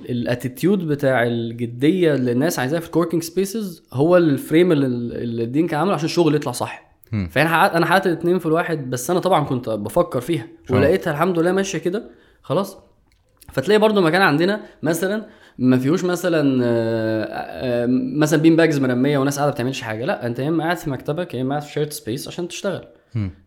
[0.10, 5.44] ال attitude بتاع الجدية اللي الناس عايزاها في ال coworking spaces هو ال frame اللي
[5.44, 6.86] الدين كان عامله عشان الشغل يطلع صح.
[7.30, 10.48] فأنا أنا حققت الاثنين في الواحد بس أنا طبعا كنت بفكر فيها.
[10.70, 12.10] ولقيتها الحمد لله ماشية كده
[12.42, 12.78] خلاص.
[13.54, 15.26] فتلاقي برضو مكان عندنا مثلا
[15.58, 20.06] ما فيهوش مثلا آه، آه، مثلا bean bags مرمية وناس قاعدة ما بتعملش حاجة.
[20.06, 22.86] لا أنت يا إما قاعد في مكتبك يا إما قاعد في shared space عشان تشتغل.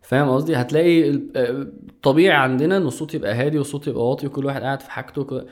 [0.01, 1.67] فاهم قصدي؟ هتلاقي آه،
[2.03, 5.45] طبيعي عندنا إن الصوت يبقى هادي والصوت يبقى واطي وكل واحد قاعد في حاجته وكل-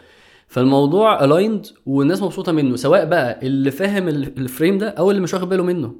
[0.48, 5.22] فالموضوع aligned والناس مبسوطة منه سواء بقى اللي فاهم ال- ال frame ده أو اللي
[5.22, 5.96] مش واخد باله منه.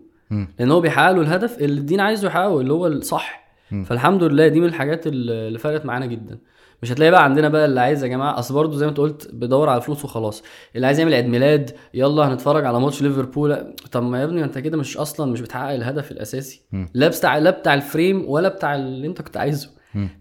[0.60, 3.48] لأن هو بيحقق له الهدف اللي الدين عايزه يحققه اللي هو الصح.
[3.86, 6.38] فالحمد لله دي من الحاجات اللي فرقت معانا جدا.
[6.82, 9.30] مش هتلاقي بقى عندنا بقى اللي عايز يا جماعة أصل برضه زي ما أنت قلت
[9.34, 10.44] بدور على فلوس وخلاص.
[10.76, 13.74] اللي عايز يعمل عيد ميلاد يلا هنتفرج على ماتش ليفربول.
[13.92, 16.62] طب ما يا ابني أنت كده مش أصلا مش بتحقق الهدف الأساسي.
[16.94, 19.70] لا بتاع لا بتاع ال frame ولا بتاع اللي أنت كنت عايزه.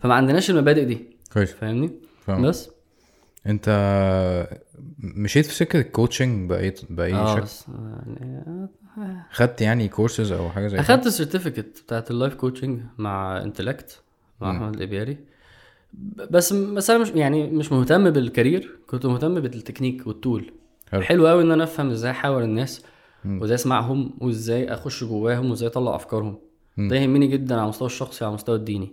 [0.01, 1.17] فما عندناش المبادئ دي.
[1.33, 1.53] كويس.
[1.53, 1.91] فاهمني؟
[2.27, 2.43] فاهم.
[2.43, 2.71] بس.
[3.47, 3.69] أنت
[4.99, 7.73] مشيت في سكة ال coaching بقيت بأي آه شكل؟
[8.21, 8.69] يعني
[9.31, 13.43] خدت يعني كورسز أو حاجة زي كده؟ أخدت ال certificate بتاعت ال life coaching مع
[13.43, 14.03] Intellect
[14.41, 14.51] مع.
[14.51, 15.19] أحمد الإبياري.
[16.31, 20.51] بس بس أنا مش يعني مش مهتم بال career كنت مهتم بال technique وال tool
[20.93, 21.03] حلو.
[21.03, 22.83] حلو قوي إن أنا أفهم إزاي أحاور الناس.
[23.25, 26.39] وإزاي أسمعهم وإزاي أخش جواهم وإزاي أطلع أفكارهم.
[26.79, 28.93] ده يهمني جدا على المستوى الشخصي وعلى المستوى الديني.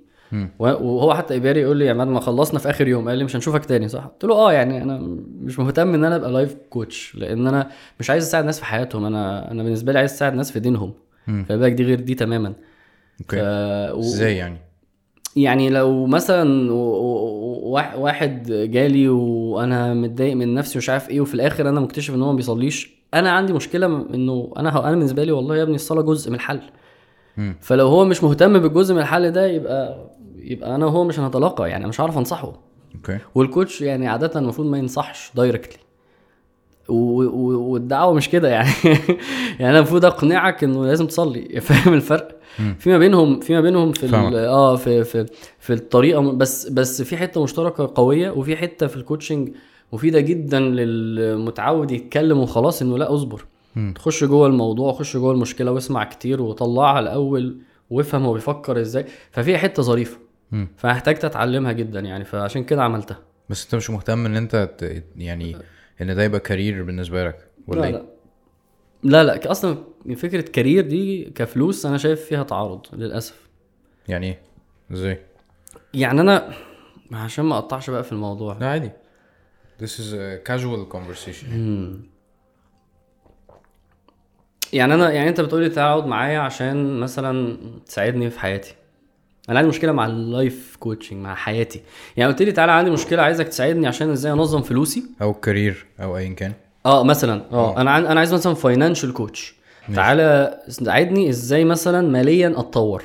[0.60, 3.10] وهو حتى ابياري يقول لي يا عماد ما خلصنا في آخر يوم.
[3.10, 3.88] قال لي مش هنشوفك تاني.
[3.88, 4.97] صح؟ قلت له آه يعني أنا
[5.41, 9.06] مش مهتم إن أنا أبقى life coach لأن أنا مش عايز أساعد الناس في حياتهم.
[9.06, 10.93] أنا أنا بالنسبة لي عايز أساعد الناس في دينهم.
[11.25, 12.53] فبقول لك دي غير دي تماما.
[13.21, 13.36] أوكي.
[13.38, 14.58] ف- و- إزاي يعني؟
[15.36, 16.72] يعني لو مثلا
[17.98, 22.30] واحد- جالي وأنا متضايق من نفسي ومش عارف إيه وفي الآخر أنا مكتشف إن هو
[22.32, 26.30] ما بيصليش أنا عندي مشكلة إنه أنا أنا بالنسبة لي والله يا ابني الصلاة جزء
[26.30, 26.60] من الحل.
[27.62, 31.88] فلو هو مش مهتم بالجزء من الحل ده يبقى يبقى أنا وهو مش هنتلاقى يعني
[31.88, 32.54] مش هعرف أنصحه.
[32.95, 33.17] okay.
[33.36, 35.79] وال coach يعني عادة المفروض ما ينصحش directly
[36.88, 38.69] والدعوة مش كده يعني
[39.60, 42.39] يعني أنا المفروض أقنعك إنه لازم تصلي فاهم الفرق.
[42.80, 45.26] فيما بينهم فيما بينهم في آه في في
[45.60, 49.49] في الطريقة بس بس في حتة مشتركة قوية وفي حتة في ال coaching
[49.93, 53.46] مفيدة جدا للمتعود يتكلم وخلاص إنه لا اصبر.
[53.96, 57.58] تخش جوه الموضوع خش جوه المشكلة واسمع كتير وطلعها الأول
[57.89, 60.17] وافهم هو بيفكر إزاي ففي حتة ظريفة
[60.52, 60.67] مم.
[60.78, 63.17] فاحتاجت اتعلمها جدا يعني فعشان كده عملتها
[63.50, 64.69] بس أنت مش مهتم إن أنت.
[65.17, 65.56] يعني
[66.01, 68.06] إن ده يبقى career بالنسبة لك ولا لا إيه؟ لا.
[69.03, 69.77] لا لا أصلا
[70.15, 73.49] فكرة career دي كفلوس أنا شايف فيها تعارض للأسف.
[74.08, 74.41] يعني إيه؟
[74.91, 75.19] إزاي؟
[75.93, 76.53] يعني أنا
[77.12, 78.58] عشان ما أقطعش بقى في الموضوع.
[78.58, 78.91] لا عادي.
[79.82, 81.45] This is a casual conversation.
[84.73, 88.75] يعني أنا يعني أنت بتقولي اقعد معايا عشان مثلا تساعدني في حياتي.
[89.49, 91.82] أنا عندي مشكلة مع ال life coaching مع حياتي.
[92.17, 95.03] يعني قلت لي تعالى عندي مشكلة عايزك تساعدني عشان إزاي انظم فلوسي.
[95.21, 96.53] أو career أو ايا كان.
[96.86, 97.82] آه مثلا آه آه.
[97.82, 98.06] أنا عن...
[98.06, 99.56] أنا عايز مثلا financial coach
[99.95, 103.03] تعالى ساعدني إزاي مثلا ماليا أتطور.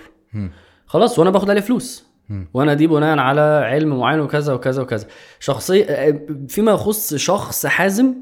[0.86, 2.08] خلاص وأنا باخد عليه فلوس.
[2.54, 5.06] وأنا دي بناء على علم معين وكذا وكذا وكذا.
[5.40, 8.14] شخصي آه، فيما يخص شخص حازم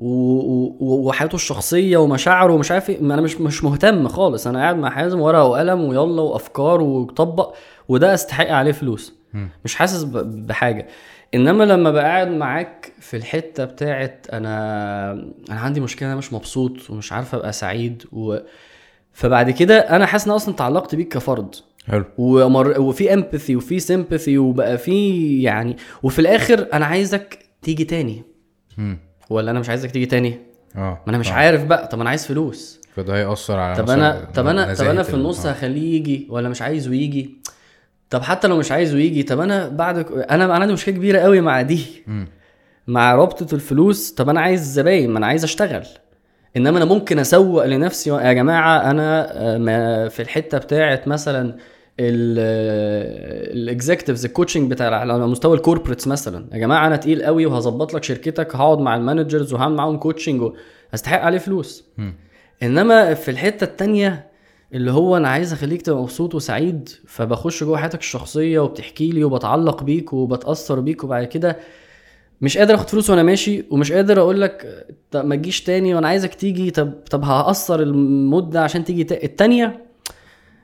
[0.00, 3.00] وحياته الشخصية ومشاعره ومش عارف إيه.
[3.00, 4.46] ما أنا مش مش مهتم خالص.
[4.46, 7.54] أنا قاعد مع حازم ورقة وقلم ويلا وأفكار وطبق
[7.88, 9.14] وده أستحق عليه فلوس.
[9.34, 9.48] مم.
[9.64, 10.86] مش حاسس بحاجة.
[11.34, 15.12] إنما لما بقى قاعد معاك في الحتة بتاعت أنا
[15.50, 18.36] أنا عندي مشكلة أنا مش مبسوط ومش عارف أبقى سعيد و...
[19.12, 21.54] فبعد كده أنا حاسس إن أصلا تعلقت بيك كفرد.
[21.86, 22.04] حلو.
[22.18, 22.80] ومر...
[22.80, 28.22] وفي امباثي وفي سيمباثي وبقى في يعني وفي الآخر أنا عايزك تيجي تاني.
[28.78, 28.98] مم.
[29.30, 30.38] ولا أنا مش عايزك تيجي تاني
[30.76, 31.32] آه ما أنا مش آه.
[31.34, 35.02] عارف بقى طب أنا عايز فلوس فده هيأثر على طب أنا طب أنا طب أنا
[35.02, 35.50] في ال- النص آه.
[35.50, 37.36] هخليه يجي ولا مش عايزه يجي
[38.10, 41.40] طب حتى لو مش عايزه يجي طب أنا بعد أنا أنا عندي مشكلة كبيرة قوي
[41.40, 42.28] مع دي مم.
[42.86, 45.82] مع رابطه الفلوس طب أنا عايز زباين ما أنا عايز أشتغل
[46.56, 51.56] إنما أنا ممكن أسوق لنفسي يا جماعة أنا آه، ما- في الحتة بتاعت مثلا
[53.52, 57.46] ال executives ال coaching بتاع على مستوى ال corporates مثلا يا جماعة أنا تقيل قوي
[57.46, 60.52] وهظبط لك شركتك هقعد مع ال managers وهعمل معاهم coaching
[60.94, 62.14] استحق عليه فلوس مم.
[62.62, 64.30] إنما في الحتة التانية
[64.74, 69.82] اللي هو أنا عايز أخليك تبقى مبسوط وسعيد فبخش جوه حياتك الشخصية وبتحكي لي وبتعلق
[69.82, 71.56] بيك وبتأثر بيك وبعد كده
[72.40, 76.08] مش قادر آخد فلوس وأنا ماشي ومش قادر أقول لك طب ما تجيش تاني وأنا
[76.08, 79.26] عايزك تيجي طب طب هقصر المدة عشان تيجي تا...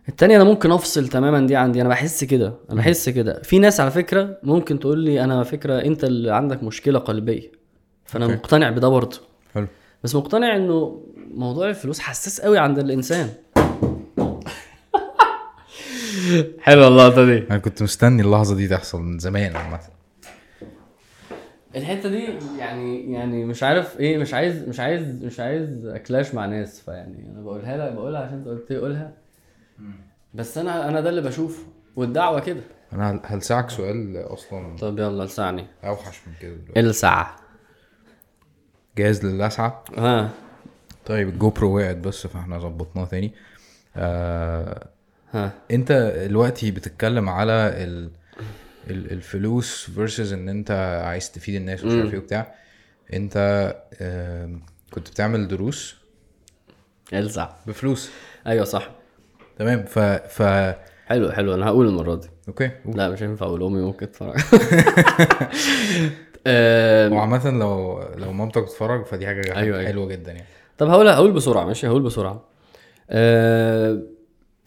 [0.08, 1.80] التانية أنا ممكن أفصل تماما دي عندي.
[1.80, 3.42] أنا بحس كده أنا بحس كده.
[3.42, 7.52] في ناس على فكرة ممكن تقول لي أنا فكرة أنت اللي عندك مشكلة قلبية
[8.04, 8.36] فأنا أوكي.
[8.36, 9.18] مقتنع بده برضه.
[9.54, 9.66] حلو.
[10.04, 11.02] بس مقتنع إنه
[11.34, 13.28] موضوع الفلوس حساس قوي عند الإنسان.
[16.60, 17.44] حلوة اللقطه دي.
[17.50, 19.80] أنا كنت مستني اللحظة دي تحصل من زمان عامة.
[21.76, 26.46] الحتة دي يعني يعني مش عارف إيه مش عايز مش عايز مش عايز أكلاش مع
[26.46, 29.12] ناس فيعني أنا بقولها لك بقولها عشان أنت قلت لي قولها.
[30.34, 31.62] بس أنا أنا ده اللي بشوفه
[31.96, 32.60] والدعوة كده.
[32.92, 34.76] أنا هل- هلسعك سؤال أصلا.
[34.76, 36.80] طب يلا لسعني أوحش من كده دلوقتي.
[36.80, 37.36] السع
[38.98, 40.30] جاهز للسعه ها.
[41.06, 43.34] طيب الجو برو وقعت بس فإحنا ظبطناه تاني.
[43.96, 44.88] آه
[45.32, 45.52] ها.
[45.70, 45.92] أنت
[46.28, 48.10] دلوقتي بتتكلم على ال
[48.90, 50.70] ال- الفلوس versus إن أنت
[51.04, 52.54] عايز تفيد الناس ومش عارف إيه وبتاع.
[53.12, 53.36] أنت
[54.00, 54.62] آم،
[54.92, 55.96] كنت بتعمل دروس؟
[57.12, 58.10] السع بفلوس.
[58.46, 58.90] أيوه صح.
[59.56, 60.42] تمام ف ف
[61.06, 61.54] حلو حلو.
[61.54, 62.28] أنا هقول المرة دي.
[62.48, 62.96] أوكي قول.
[62.96, 64.34] لا مش هينفع أقول أمي ممكن تتفرج.
[67.12, 69.88] وعامة لو لو مامتك بتتفرج فدي حاجة أيوة، أيوة.
[69.88, 70.44] حلوة جدا يعني.
[70.78, 72.44] طب هقول هقول بسرعة ماشي؟ هقول بسرعة.
[73.10, 73.98] آه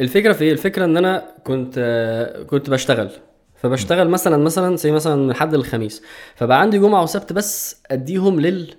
[0.02, 3.10] الفكرة في إيه؟ الفكرة إن أنا كنت آه كنت بشتغل.
[3.56, 6.04] فبشتغل مثلا مثلا زي مثلا من حد الخميس
[6.36, 8.74] فبقى عندي جمعة وسبت بس أديهم لل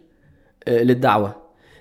[0.69, 1.35] آه للدعوة.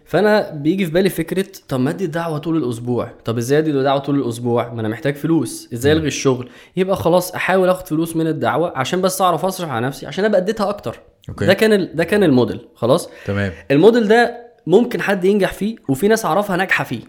[0.09, 3.11] فأنا بيجي في بالي فكرة طب ما أدي الدعوة طول الأسبوع.
[3.25, 5.69] طب إزاي أدي الدعوة طول الأسبوع؟ ما أنا محتاج فلوس.
[5.73, 9.85] إزاي ألغي الشغل؟ يبقى خلاص أحاول آخد فلوس من الدعوة عشان بس أعرف أصرف على
[9.87, 10.99] نفسي عشان أبقى أديتها أكتر.
[11.29, 11.45] okay.
[11.45, 11.95] ده كان ال...
[11.95, 12.59] ده كان الموديل.
[12.75, 13.51] خلاص؟ تمام.
[13.71, 17.01] الموديل ده ممكن حد ينجح فيه وفي ناس أعرفها ناجحة فيه.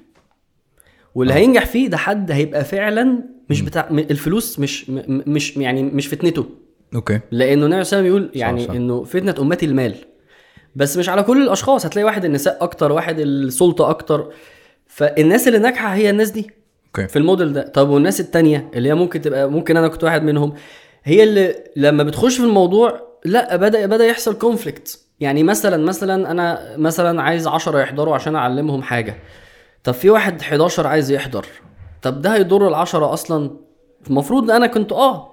[1.15, 6.47] واللي هينجح فيه ده حد هيبقى فعلا مش بتاع الفلوس مش مش يعني مش فتنته.
[6.95, 7.21] okay.
[7.31, 8.75] لأنه النبي صلى الله عليه وسلم يقول يعني صح.
[8.75, 9.95] إنه فتنة أمتي المال.
[10.77, 14.33] بس مش على كل الأشخاص هتلاقي واحد النساء أكتر واحد السلطة أكتر.
[14.87, 16.51] فالناس اللي ناجحة هي الناس دي
[16.87, 17.09] okay.
[17.09, 17.63] في الموديل ده.
[17.69, 20.53] طب والناس التانية اللي هي ممكن تبقى ممكن أنا كنت واحد منهم
[21.05, 26.75] هي اللي لما بتخش في الموضوع لأ بدأ بدأ يحصل conflict يعني مثلا مثلا أنا
[26.77, 29.17] مثلا عايز 10 يحضروا عشان أعلمهم حاجة.
[29.85, 31.47] طب في واحد 11 عايز يحضر.
[32.03, 33.51] طب ده هيضر العشرة أصلا؟
[34.11, 35.33] المفروض أنا كنت آه.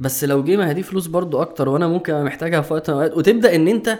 [0.00, 2.90] بس لو جه ما هي دي فلوس برضو أكتر وأنا ممكن أبقى محتاجها في وقت
[2.90, 3.98] من الأوقات، وتبدأ إن أنت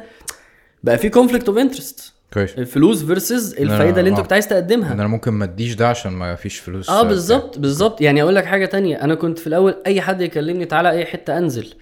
[0.85, 2.59] بقى في conflict of interest كويس.
[2.59, 4.23] الفلوس versus الفايدة اللي أنت آه.
[4.23, 4.93] كنت عايز تقدمها.
[4.93, 8.01] إن أنا ممكن ما أديش ده عشان ما فيش فلوس آه بالظبط بالظبط.
[8.01, 8.97] يعني أقول لك حاجة تانية.
[9.05, 11.75] أنا كنت في الأول أي حد يكلمني تعالى أي حتة أنزل.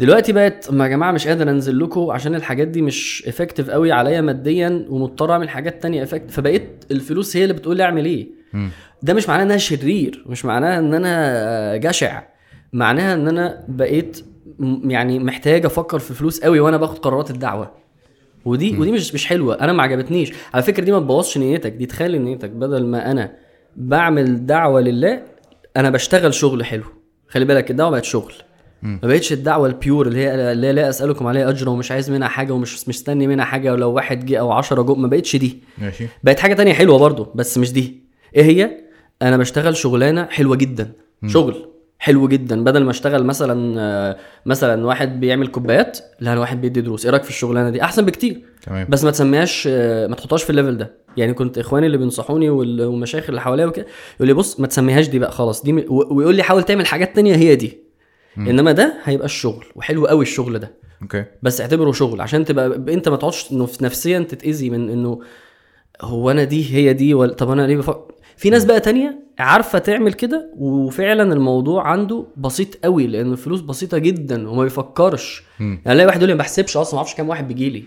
[0.00, 3.92] دلوقتي بقت ما يا جماعة مش قادر أنزل لكم عشان الحاجات دي مش effective قوي
[3.92, 8.28] عليا ماديا ومضطر أعمل حاجات تانية effective فبقيت الفلوس هي اللي بتقول لي أعمل إيه.
[9.02, 12.22] ده مش معناه إن أنا شرير مش معناه إن أنا جشع.
[12.72, 14.24] معناها إن أنا بقيت
[14.84, 17.83] يعني محتاج أفكر في فلوس قوي وأنا باخد قرارات الدعوة.
[18.44, 20.32] ودي ودي مش مش حلوة أنا ما عجبتنيش.
[20.54, 23.32] على فكرة دي ما تبوظش نيتك دي تخلي نيتك بدل ما أنا
[23.76, 25.22] بعمل دعوة لله
[25.76, 26.84] أنا بشتغل شغل حلو.
[27.28, 28.32] خلي بالك الدعوة بقت شغل.
[28.82, 32.28] ما بقتش الدعوة ال pure اللي هي اللي لا أسألكم عليها اجر ومش عايز منها
[32.28, 35.62] حاجة ومش مستني منها حاجة ولو واحد جه أو عشرة جو ما بقتش دي.
[35.78, 36.06] ماشي.
[36.24, 38.02] بقت حاجة تانية حلوة برضو بس مش دي.
[38.36, 38.70] إيه هي؟
[39.22, 40.92] أنا بشتغل شغلانة حلوة جدا.
[41.26, 41.68] شغل.
[42.04, 42.64] حلو جدا.
[42.64, 47.04] بدل ما أشتغل مثلا آه، مثلا واحد بيعمل كوبايات لا أنا واحد بيدي دروس.
[47.04, 48.40] إيه رأيك في الشغلانه دي؟ أحسن بكتير.
[48.62, 48.86] تمام.
[48.90, 50.92] بس ما تسميهاش آه، ما تحطهاش في ال level ده.
[51.16, 53.86] يعني كنت إخواني اللي بينصحوني وال- والمشايخ اللي حواليا وكده
[54.16, 55.62] يقول لي بص ما تسميهاش دي بقى خلاص.
[55.62, 57.78] دي م- ويقول لي حاول تعمل حاجات تانية هي دي.
[58.38, 60.72] إنما ده هيبقى الشغل وحلو قوي الشغل ده.
[61.02, 61.24] okay.
[61.42, 62.20] بس اعتبره شغل.
[62.20, 65.20] عشان تبقى أنت ما تقعدش نفسيا تتأذي من إنه
[66.02, 69.78] هو أنا دي هي دي ولا طب أنا ليه بفكر في ناس بقى تانية عارفة
[69.78, 75.42] تعمل كده وفعلا الموضوع عنده بسيط قوي لأن الفلوس بسيطة جدا وما بيفكرش.
[75.60, 75.80] مم.
[75.84, 77.84] يعني ألاقي واحد يقول لي ما بحسبش أصلا ما أعرفش كام واحد بيجي لي.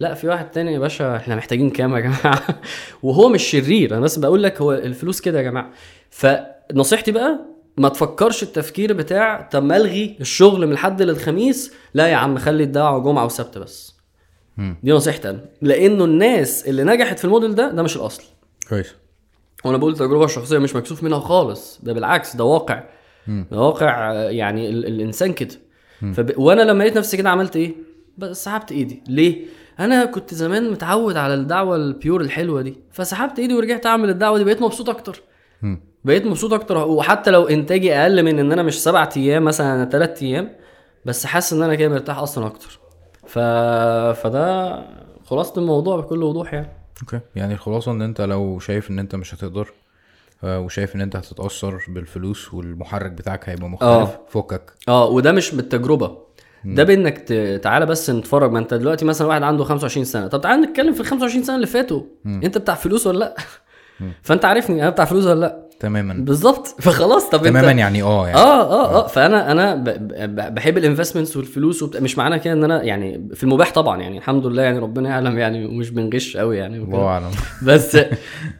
[0.00, 2.42] لا في واحد تاني يا باشا إحنا محتاجين كام يا جماعة؟
[3.02, 3.92] وهو مش شرير.
[3.92, 5.70] أنا بس بقول لك هو الفلوس كده يا جماعة.
[6.10, 7.38] فنصيحتي بقى
[7.76, 11.72] ما تفكرش التفكير بتاع طب ما ألغي الشغل من الحد للخميس.
[11.94, 13.94] لا يا عم خلي الدعوة جمعة وسبت بس.
[14.82, 15.40] دي نصيحتي أنا.
[15.62, 18.22] لأنه الناس اللي نجحت في الموديل ده ده مش الأصل.
[18.68, 18.94] كويس.
[19.64, 21.80] وأنا بقول تجربة شخصية مش مكسوف منها خالص.
[21.82, 22.82] ده بالعكس ده واقع.
[23.28, 25.54] ده واقع آه، يعني ال- الإنسان كده.
[26.14, 26.32] فب...
[26.38, 27.74] وأنا لما لقيت نفسي كده عملت إيه؟
[28.32, 29.02] سحبت إيدي.
[29.08, 29.44] ليه؟
[29.80, 32.76] أنا كنت زمان متعود على الدعوة البيور الحلوة دي.
[32.92, 34.44] فسحبت إيدي ورجعت أعمل الدعوة دي.
[34.44, 35.22] بقيت مبسوط أكتر.
[36.04, 36.78] بقيت مبسوط أكتر.
[36.88, 40.50] وحتى لو إنتاجي أقل من إن أنا مش سبعة أيام مثلا أنا تلات أيام
[41.04, 42.78] بس حاسس إن أنا كده مرتاح أصلا أكتر.
[43.26, 43.38] ف...
[44.20, 44.78] فده
[45.24, 46.77] خلاصة الموضوع بكل وضوح يعني.
[47.02, 47.20] okay.
[47.36, 49.72] يعني الخلاصه إن أنت لو شايف إن أنت مش هتقدر
[50.44, 54.20] آه، وشايف إن أنت هتتأثر بالفلوس والمحرك بتاعك هيبقى مختلف آه.
[54.28, 54.72] فكك.
[54.88, 56.18] آه وده مش بالتجربة.
[56.64, 57.32] ده بإنك ت...
[57.62, 58.50] تعالى بس نتفرج.
[58.52, 60.26] ما أنت دلوقتي مثلا واحد عنده 25 سنة.
[60.26, 62.02] طب تعالى نتكلم في ال 25 سنة اللي فاتوا.
[62.26, 63.36] أنت بتاع فلوس ولا لأ؟
[64.22, 65.68] فأنت عارفني أنا بتاع فلوس ولا لأ.
[65.80, 66.14] تماما.
[66.14, 66.66] بالظبط.
[66.82, 68.38] فخلاص طب تماما انت يعني آه يعني.
[68.38, 69.06] آه آه آه.
[69.06, 69.84] فأنا أنا ب...
[69.84, 70.54] ب...
[70.54, 71.96] بحب ال investments والفلوس وبت...
[71.96, 75.38] مش معنى كده إن أنا يعني في المباح طبعا يعني الحمد لله يعني ربنا يعلم
[75.38, 76.96] يعني ومش بنغش قوي يعني وكده.
[76.96, 77.30] الله أعلم.
[77.66, 77.96] بس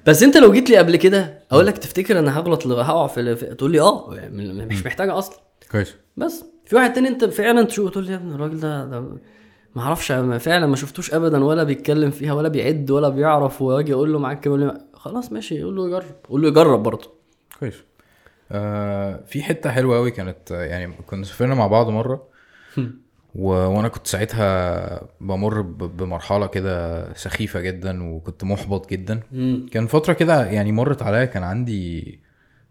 [0.06, 3.72] بس أنت لو جيت لي قبل كده أقول لك تفتكر أنا هغلط هقع في تقول
[3.72, 5.36] لي آه يعني مش محتاجة أصلا.
[5.72, 5.94] كويس.
[6.16, 9.04] بس في واحد تاني أنت فعلا تشوف تقول لي يا ابني الراجل ده, ده
[9.76, 14.12] ما أعرفش فعلا ما شفتوش ابدا ولا بيتكلم فيها ولا بيعد ولا بيعرف وأجي أقول
[14.12, 17.12] له معاك كام خلاص ماشي قول له يجرب قول له يجرب برضه.
[17.60, 17.74] كويس.
[18.52, 22.28] آه في حتة حلوة قوي كانت يعني كنا سافرنا مع بعض مرة.
[23.34, 23.48] و...
[23.50, 25.96] وأنا كنت ساعتها بمر ب...
[25.96, 29.20] بمرحلة كده سخيفة جدا وكنت محبط جدا.
[29.72, 32.20] كان فترة كده يعني مرت عليا كان عندي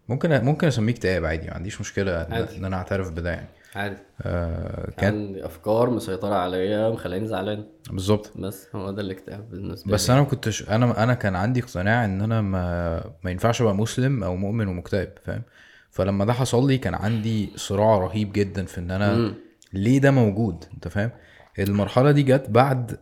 [0.08, 2.56] ممكن ممكن أسميه اكتئاب عادي ما عنديش مشكلة إن عادي.
[2.56, 3.48] أنا أعترف بده يعني.
[3.78, 3.96] عادي.
[4.22, 7.64] آه كان عندي أفكار مسيطرة عليا مخليني زعلان.
[7.90, 8.32] بالظبط.
[8.36, 10.14] بس هو ده الاكتئاب بالنسبة بس لي.
[10.14, 14.24] أنا ما كنتش أنا أنا كان عندي اقتناع إن أنا ما ما ينفعش أبقى مسلم
[14.24, 15.42] أو مؤمن ومكتئب فاهم؟
[15.90, 19.34] فلما ده حصل لي كان عندي صراع رهيب جدا في إن أنا مم.
[19.72, 21.10] ليه ده موجود أنت فاهم؟
[21.58, 22.98] المرحلة دي جت بعد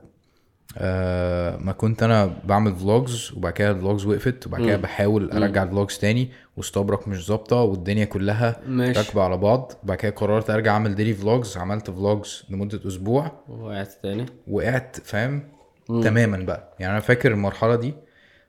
[0.79, 5.63] آه ما كنت أنا بعمل vlogs وبعد كده ال vlogs وقفت وبعد كده بحاول أرجع
[5.63, 8.61] ال vlogs تاني واستبرك مش ظابطة والدنيا كلها.
[8.99, 9.73] راكبة على بعض.
[9.83, 13.33] وبعد كده قررت أرجع أعمل daily vlogs عملت vlogs لمدة أسبوع.
[13.49, 15.43] وقعت تاني؟ وقعت فاهم؟
[15.89, 16.75] تماما بقى.
[16.81, 17.95] يعني أنا فاكر المرحلة دي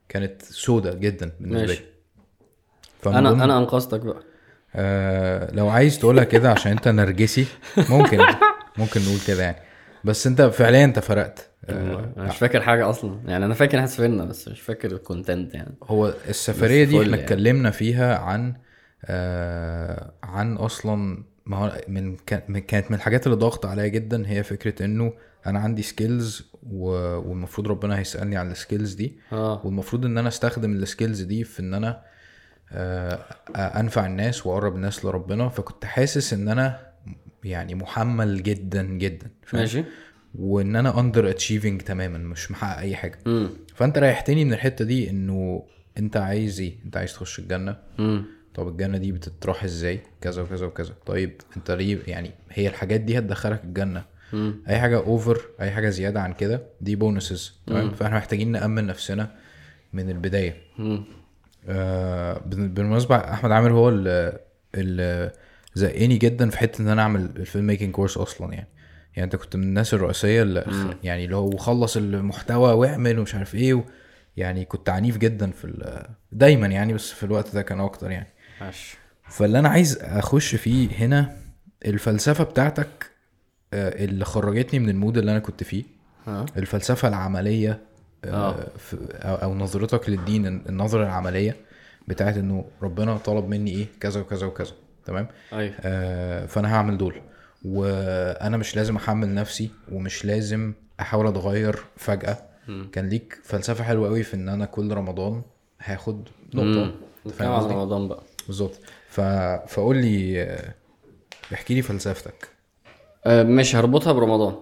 [0.10, 1.80] كانت سودة جدا بالنسبة لي.
[3.18, 4.20] أنا أنا أنقذتك بقى.
[4.76, 7.46] آه لو عايز تقولها كده عشان أنت نرجسي
[7.90, 8.18] ممكن
[8.78, 9.58] ممكن نقول كده يعني.
[10.08, 11.50] بس انت فعليا انت فرقت.
[11.66, 13.20] آه أنا مش فاكر حاجة أصلا.
[13.28, 15.74] يعني أنا فاكر إحنا سافرنا بس مش فاكر ال content يعني.
[15.84, 17.24] هو السفرية دي إحنا يعني.
[17.24, 18.54] اتكلمنا فيها عن
[19.06, 24.24] آه عن أصلا ما هو من كان- من- كانت من الحاجات اللي ضغط عليا جدا
[24.30, 25.14] هي فكرة إنه
[25.46, 29.20] أنا عندي skills والمفروض ربنا هيسألني على ال skills دي.
[29.32, 29.62] آه.
[29.66, 32.02] والمفروض إن أنا أستخدم ال skills دي في إن أنا
[32.72, 33.20] آه،
[33.56, 35.50] أنفع الناس وأقرب الناس لربنا.
[35.50, 36.87] فكنت حاسس إن أنا
[37.48, 39.84] يعني محمل جدا جدا؟ ماشي.
[40.40, 43.20] وإن أنا under achieving تماما مش محقق أي حاجة.
[43.28, 45.64] امم فأنت ريحتني من الحتة دي إنه
[45.98, 47.78] أنت عايز إيه؟ أنت عايز تخش الجنة.
[48.00, 50.94] امم طب الجنة دي بتتراح إزاي؟ كذا وكذا وكذا.
[51.06, 54.04] طيب أنت ليه؟ يعني هي الحاجات دي هتدخلك الجنة.
[54.34, 58.86] امم أي حاجة over أي حاجة زيادة عن كده دي bonuses تمام؟ فإحنا محتاجين نأمن
[58.88, 59.36] نفسنا
[59.94, 60.56] من البداية.
[61.70, 65.32] آه بال- بالمناسبة أحمد عامر هو اللي
[65.78, 68.68] زقني جدا في حتة إن أنا أعمل ال filmmaking course أصلا يعني.
[69.16, 73.36] يعني أنت كنت من الناس الرئيسية اللي خ- يعني اللي هو خلص المحتوى واعمل ومش
[73.36, 73.82] عارف إيه و
[74.38, 78.28] يعني كنت عنيف جدا في دايما يعني بس في الوقت ده كان أكتر يعني.
[78.62, 78.98] ماشي.
[79.30, 81.36] فاللي أنا عايز أخش فيه هنا
[81.86, 83.12] الفلسفة بتاعتك
[83.74, 85.84] آه، اللي خرجتني من ال mood اللي أنا كنت فيه
[86.28, 87.80] آه الفلسفة العملية
[88.26, 88.52] آه.
[88.52, 88.68] آه.
[89.44, 91.56] أو نظرتك للدين النظرة العملية
[92.08, 94.72] بتاعت إنه ربنا طلب مني إيه؟ كذا وكذا وكذا.
[95.08, 95.74] تمام؟ أيوه.
[95.82, 97.22] آه فأنا هعمل دول.
[97.66, 102.38] وأنا مش لازم أحمل نفسي ومش لازم أحاول أتغير فجأة.
[102.68, 102.90] مم.
[102.92, 105.42] كان ليك فلسفة حلوة قوي في إن أنا كل رمضان
[105.84, 106.92] هاخد نقطة.
[107.34, 108.24] فاهم عن قصدي؟ رمضان بقى.
[108.48, 108.80] بالظبط.
[109.10, 109.22] ف...
[109.68, 110.74] فقول لي آه،
[111.54, 112.48] احكي لي فلسفتك.
[113.26, 114.56] آه، مش هربطها برمضان.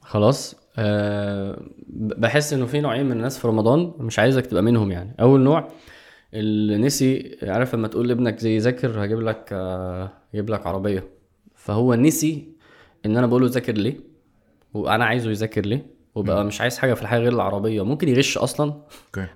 [0.00, 0.56] خلاص.
[0.78, 1.60] أه
[1.96, 5.14] بحس إنه في نوعين من الناس في رمضان مش عايزك تبقى منهم يعني.
[5.20, 5.68] أول نوع
[6.34, 9.52] اللي نسي عارف لما تقول لابنك زي ذاكر هجيب لك
[10.32, 11.04] هجيب لك عربية.
[11.54, 12.48] فهو نسي
[13.06, 14.00] إن أنا بقول له ذاكر ليه؟
[14.74, 17.84] وأنا عايزه يذاكر ليه؟ وبقى مش عايز حاجة في الحياة غير العربية.
[17.84, 18.74] ممكن يغش أصلا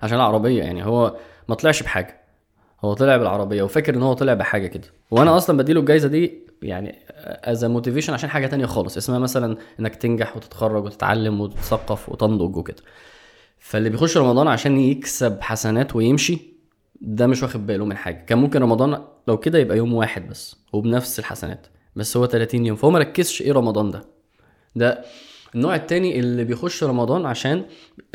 [0.03, 1.15] عشان العربية يعني هو
[1.49, 2.19] ما طلعش بحاجة.
[2.85, 4.87] هو طلع بالعربية وفاكر إن هو طلع بحاجة كده.
[5.11, 8.97] وأنا أصلا بديله الجايزة دي يعني as motivation عشان حاجة تانية خالص.
[8.97, 12.83] اسمها مثلا إنك تنجح وتتخرج وتتعلم وتتثقف وتنضج وكده.
[13.59, 16.58] فاللي بيخش رمضان عشان يكسب حسنات ويمشي
[17.01, 18.25] ده مش واخد باله من حاجة.
[18.27, 22.77] كان ممكن رمضان لو كده يبقى يوم واحد بس وبنفس الحسنات بس هو 30 يوم
[22.77, 24.03] فهو مركزش إيه رمضان ده.
[24.75, 25.01] ده
[25.55, 27.65] النوع التاني اللي بيخش رمضان عشان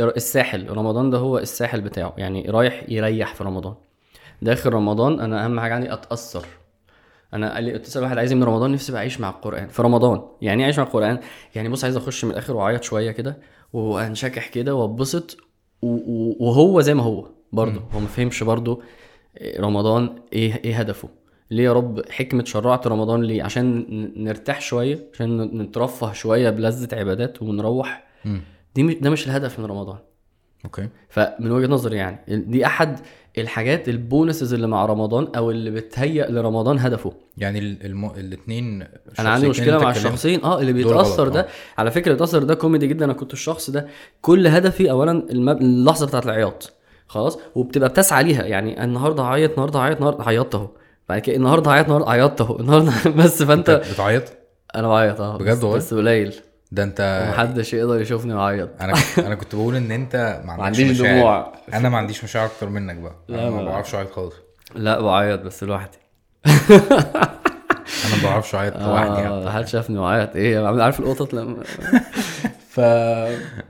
[0.01, 3.75] الساحل رمضان ده هو الساحل بتاعه يعني رايح يريح في رمضان.
[4.43, 6.47] داخل رمضان أنا أهم حاجة عندي أتأثر.
[7.35, 9.83] أنا قال لي تسال واحد عايز إيه من رمضان نفسي بقى أعيش مع القرآن في
[9.83, 10.23] رمضان.
[10.43, 11.21] يعني إيه أعيش مع القرآن؟
[11.55, 13.37] يعني بص عايز أخش من الآخر وأعيط شوية كده
[13.73, 15.37] وأنشكح كده واتبسط
[15.83, 17.34] وهو زي ما هو.
[17.55, 17.83] برضه.
[17.93, 18.81] هو ما فهمش برضه
[19.59, 21.09] رمضان إيه إيه هدفه.
[21.51, 23.85] ليه يا رب حكمة شرعت رمضان؟ ليه؟ عشان
[24.17, 28.07] نرتاح شوية عشان نترفه شوية بلذة عبادات ونروح.
[28.25, 28.41] مم.
[28.75, 29.99] دي مش ده مش الهدف من رمضان.
[30.65, 30.89] okay.
[31.09, 33.01] فمن وجهة نظري يعني دي أحد
[33.39, 37.13] الحاجات ال bonuses اللي مع رمضان أو اللي بتهيأ لرمضان هدفه.
[37.39, 38.05] يعني ال- الم...
[38.11, 38.87] الاثنين
[39.19, 41.41] أنا عندي مشكلة مع الشخصين آه اللي بيتأثر ده.
[41.41, 41.47] آه.
[41.79, 43.87] على فكرة بيتاثر ده كوميدي جدا أنا كنت الشخص ده.
[44.23, 45.61] كل هدفي اولا المب...
[45.61, 46.73] اللحظة بتاعت العياط.
[47.07, 48.43] خلاص؟ وبتبقى بتسعى ليها.
[48.43, 50.69] يعني النهارده هعيط النهارده هعيط النهارده عيطت اهو.
[51.09, 52.61] بعد كده النهارده هعيط النهارده عيطت اهو.
[52.61, 52.93] النهارده
[53.25, 54.23] بس فانت بتعيط؟
[54.75, 55.39] أنا بعيط آه.
[55.39, 56.35] بجد والله؟ بس قليل.
[56.73, 58.69] ده انت ومحدش يقدر يشوفني بعيط.
[58.81, 58.95] أنا
[59.27, 61.15] أنا كنت بقول ان انت ما عندكش عنديش مشاعر.
[61.19, 61.53] دموع.
[61.75, 63.15] أنا ما عنديش مشاعر أكتر منك بقى.
[63.29, 64.35] لا، أنا ما بعرفش اعيط خالص.
[64.75, 65.99] لا بعيط بس لوحدي.
[66.47, 69.29] أنا ما بعرفش اعيط لوحدي يعني.
[69.29, 71.63] آه حد شافني بعيط إيه عارف القطط لما
[72.69, 72.81] ف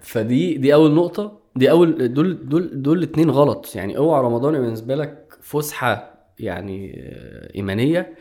[0.03, 1.44] فدي دي أول نقطة.
[1.57, 3.73] دي أول دول دول دول اتنين غلط.
[3.77, 8.15] يعني أوعى رمضان بالنسبة لك فسحة يعني آه، إيمانية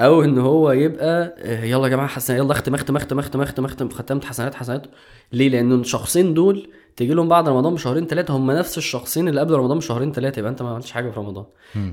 [0.00, 3.64] أو إن هو يبقى آه، يلا يا جماعة حسن يلا اختم اختم اختم اختم اختم
[3.64, 4.86] اختم ختمت حسنات حسنات.
[5.32, 9.54] ليه؟ لأن الشخصين دول تيجي لهم بعد رمضان بشهرين ثلاثة هم نفس الشخصين اللي قبل
[9.54, 11.44] رمضان بشهرين ثلاثة يبقى أنت ما عملتش حاجة في رمضان.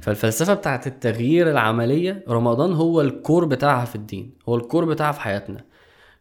[0.02, 5.64] فالفلسفة بتاعت التغيير العملية رمضان هو الكور بتاعها في الدين هو الكور بتاعها في حياتنا.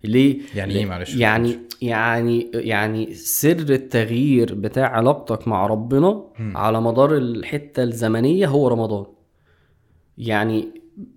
[0.07, 6.81] ليه؟ يعني ليه؟ إيه معلش؟ يعني يعني يعني سر التغيير بتاع علاقتك مع ربنا على
[6.81, 9.07] مدار الحتة الزمنية هو رمضان.
[10.19, 10.69] يعني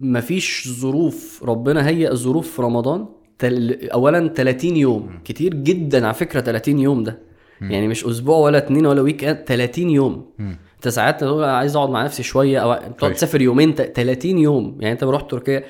[0.02, 3.06] مفيش ظروف ربنا هيئ ظروف في رمضان
[3.40, 3.90] تل...
[3.90, 5.10] اولا 30 يوم.
[5.26, 7.20] كتير جدا على فكرة 30 يوم ده.
[7.62, 10.26] يعني مش أسبوع ولا اتنين ولا weekend 30 يوم.
[10.76, 13.18] أنت ساعات تقول عايز أقعد مع نفسي شوية أو تقعد كويس.
[13.18, 14.78] تسافر يومين ت- 30 يوم.
[14.80, 15.64] يعني أنت رحت تركيا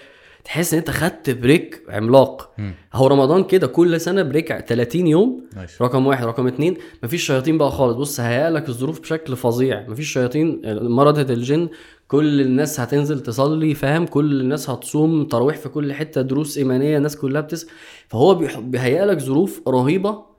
[0.43, 2.51] تحس إن أنت خدت break عملاق.
[2.93, 5.81] هو رمضان كده كل سنة break 30 يوم nice.
[5.81, 6.77] رقم واحد رقم اتنين.
[7.03, 7.95] مفيش شياطين بقى خالص.
[7.95, 9.85] بص هيئ لك الظروف بشكل فظيع.
[9.87, 11.69] مفيش شياطين مرضت الجن
[12.07, 17.17] كل الناس هتنزل تصلي فاهم؟ كل الناس هتصوم تراويح في كل حتة دروس إيمانية الناس
[17.17, 17.67] كلها بتس.
[18.07, 20.29] فهو بيهيئ لك ظروف رهيبة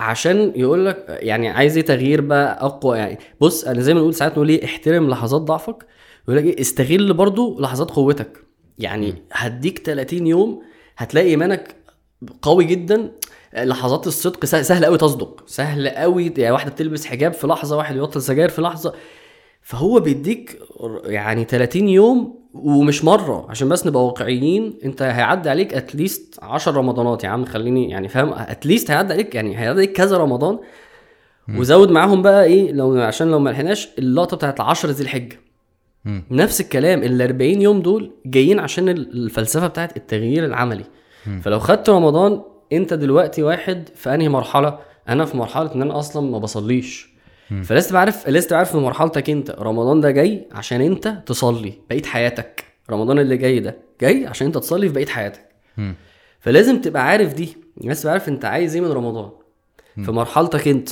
[0.00, 3.18] عشان يقول لك يعني عايز إيه تغيير بقى أقوى يعني.
[3.40, 5.86] بص أنا زي ما نقول ساعات نقول إيه احترم لحظات ضعفك
[6.24, 8.49] يقول لك إيه استغل برضو لحظات قوتك.
[8.80, 10.62] يعني هديك 30 يوم
[10.96, 11.76] هتلاقي إيمانك
[12.42, 13.10] قوي جدا.
[13.56, 15.42] لحظات الصدق سهل, قوي تصدق.
[15.46, 18.94] سهل قوي يعني واحدة بتلبس حجاب في لحظة واحد يبطل سجاير في لحظة.
[19.62, 20.58] فهو بيديك
[21.04, 23.46] يعني 30 يوم ومش مرة.
[23.50, 27.44] عشان بس نبقى واقعيين أنت هيعدي عليك اتليست 10 رمضانات يا عم.
[27.44, 30.58] خليني يعني فاهم اتليست هيعدي عليك يعني هيعدي عليك كذا رمضان.
[31.58, 35.40] وزود معاهم بقى إيه لو عشان لو ما لحقناش اللقطة بتاعت 10 ذي الحجة.
[36.04, 36.22] مم.
[36.30, 40.84] نفس الكلام ال 40 يوم دول جايين عشان ال- الفلسفة بتاعت التغيير العملي.
[41.42, 42.42] فلو خدت رمضان
[42.72, 44.78] انت دلوقتي واحد في انهي مرحلة؟
[45.08, 47.10] أنا في مرحلة ان أنا أصلا ما بصليش.
[47.64, 49.50] فلازم تبقى عارف لازم تبقى عارف في مرحلتك انت.
[49.50, 52.64] رمضان ده جاي عشان انت تصلي بقية حياتك.
[52.90, 55.40] رمضان اللي جاي ده جاي عشان انت تصلي في بقية حياتك.
[55.76, 55.94] مم.
[56.40, 57.56] فلازم تبقى عارف دي.
[57.84, 59.30] لازم تبقى عارف انت عايز إيه من رمضان.
[60.04, 60.88] في مرحلتك انت.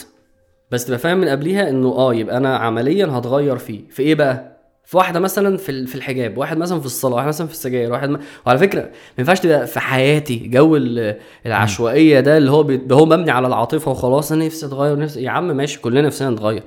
[0.71, 3.81] بس تبقى فاهم من قبليها انه آه يبقى أنا عمليا هتغير فيه.
[3.91, 4.58] في إيه بقى؟
[4.89, 8.09] في واحدة مثلا في في الحجاب واحد مثلا في الصلاة واحد مثلا في السجاير واحد
[8.09, 8.21] ما...
[8.47, 12.81] وعلى فكرة ما ينفعش تبقى في حياتي جو ال- العشوائية ده اللي هو بي...
[12.93, 16.63] هو مبني على العاطفة وخلاص أنا نفسي أتغير نفسي يا عم ماشي كلنا نفسنا نتغير.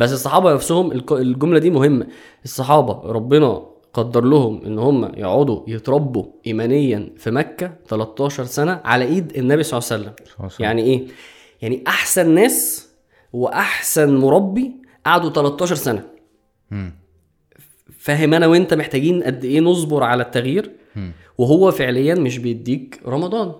[0.00, 2.06] بس الصحابة نفسهم الجملة دي مهمة.
[2.44, 3.62] الصحابة ربنا
[3.94, 9.78] قدر لهم إن هم يقعدوا يتربوا ايمانيا في مكة 13 سنة على إيد النبي صلى
[9.78, 10.14] الله عليه وسلم.
[10.64, 11.06] يعني إيه؟
[11.62, 12.88] يعني أحسن ناس
[13.32, 14.72] وأحسن مربي
[15.06, 16.02] قعدوا 13 سنة.
[16.70, 17.01] مم.
[18.02, 20.70] فاهم أنا وأنت محتاجين قد إيه نصبر على التغيير.
[21.38, 23.52] وهو فعليا مش بيديك رمضان.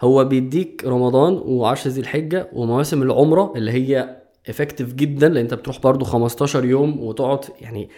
[0.00, 4.16] هو بيديك رمضان وعشر ذي الحجة ومواسم العمرة اللي هي
[4.48, 7.88] افكتيف جدا لأن أنت بتروح برضو 15 يوم وتقعد يعني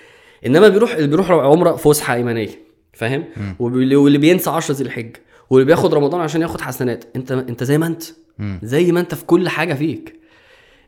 [0.46, 2.48] إنما بيروح اللي بيروح عمرة فسحة ايمانيه
[2.92, 3.24] فاهم
[3.58, 7.86] واللي بينسى 10 ذي الحجة واللي بياخد رمضان عشان ياخد حسنات انت أنت زي ما
[7.86, 8.02] أنت.
[8.62, 10.20] زي ما أنت في كل حاجة فيك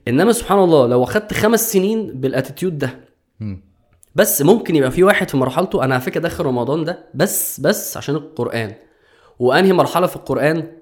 [0.08, 3.00] إنما سبحان الله لو أخدت خمس سنين بال attitude ده.
[4.14, 7.96] بس ممكن يبقى في واحد في مرحلته أنا على فكرة داخل رمضان ده بس بس
[7.96, 8.74] عشان القرآن.
[9.38, 10.72] وأنهي مرحلة في القرآن؟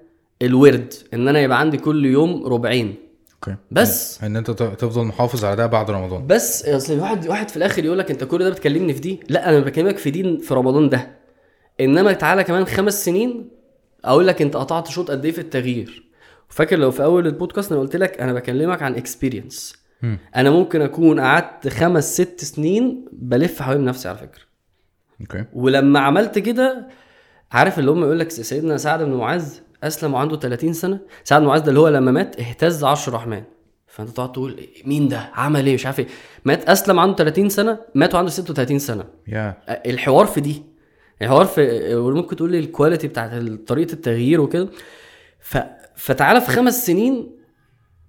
[0.41, 2.95] الورد إن أنا يبقى عندي كل يوم ربعين.
[3.33, 3.55] okay.
[3.71, 4.23] بس.
[4.23, 6.27] ان أنت تفضل محافظ على ده بعد رمضان.
[6.27, 9.49] بس أصل واحد واحد في الآخر يقول لك أنت كل ده بتكلمني في دي؟ لا
[9.49, 11.17] أنا بكلمك في دين في رمضان ده.
[11.81, 13.49] إنما تعالى كمان خمس سنين
[14.05, 16.03] أقول لك أنت قطعت شوط قد إيه في التغيير.
[16.49, 19.75] فاكر لو في أول البودكاست أنا قلت لك أنا بكلمك عن experience
[20.35, 24.41] أنا ممكن أكون قعدت خمس ست سنين بلف حوالين نفسي على فكرة.
[25.21, 25.45] okay.
[25.53, 26.87] ولما عملت كده
[27.51, 31.47] عارف اللي هم يقول لك سيدنا سعد بن معاذ أسلم وعنده 30 سنة؟ سعد بن
[31.47, 33.43] معاذ ده اللي هو لما مات اهتز عرش الرحمن.
[33.87, 36.07] فأنت تقعد تقول مين ده؟ عمل إيه؟ مش عارف إيه.
[36.45, 39.05] مات أسلم عنده 30 سنة مات وعنده 36 سنة.
[39.27, 39.57] يا.
[39.69, 40.63] الحوار في دي.
[41.21, 43.31] الحوار في وممكن تقول لي ال quality بتاعت
[43.67, 44.69] طريقة التغيير وكده.
[45.39, 45.57] ف...
[45.95, 47.31] فتعالى في خمس سنين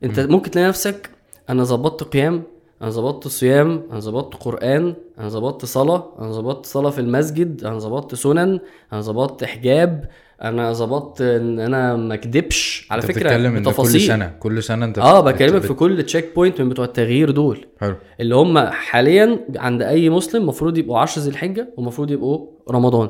[0.04, 1.10] أنت ممكن تلاقي نفسك
[1.50, 2.42] أنا ظبطت قيام
[2.82, 7.78] أنا ظبطت صيام أنا ظبطت قرآن أنا ظبطت صلاة أنا ظبطت صلاة في المسجد أنا
[7.78, 8.60] ظبطت سنن
[8.92, 10.08] أنا ظبطت حجاب
[10.42, 12.88] أنا ظبطت إن أنا ما أكدبش.
[12.90, 14.00] على أنت فكرة بتتكلم إن كل بتفاصيل.
[14.00, 17.66] سنة كل سنة أنت آه بكلمك بت- في كل checkpoint من بتوع التغيير دول.
[17.80, 17.94] حلو.
[18.20, 23.08] اللي هم حاليا عند أي مسلم المفروض يبقوا 10 ذي الحجة ومفروض يبقوا رمضان.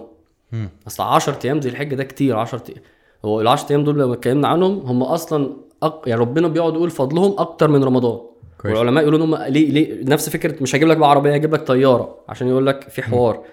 [0.52, 0.68] مم.
[0.86, 2.78] أصل 10 أيام ذي الحجة ده كتير 10 أيام
[3.24, 6.02] هو ال 10 أيام دول لو اتكلمنا عنهم هم أصلا أق...
[6.06, 8.18] يعني ربنا بيقعد يقول فضلهم أكتر من رمضان.
[8.60, 8.78] كويس.
[8.78, 11.66] والعلماء يقولوا إن هم ليه ليه نفس فكرة مش هجيب لك بقى عربية هجيب لك
[11.66, 13.44] طيارة عشان يقول لك في حوار.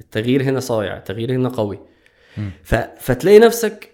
[0.00, 1.78] التغيير هنا صايع التغيير هنا قوي.
[2.62, 2.74] ف...
[2.74, 3.90] فتلاقي نفسك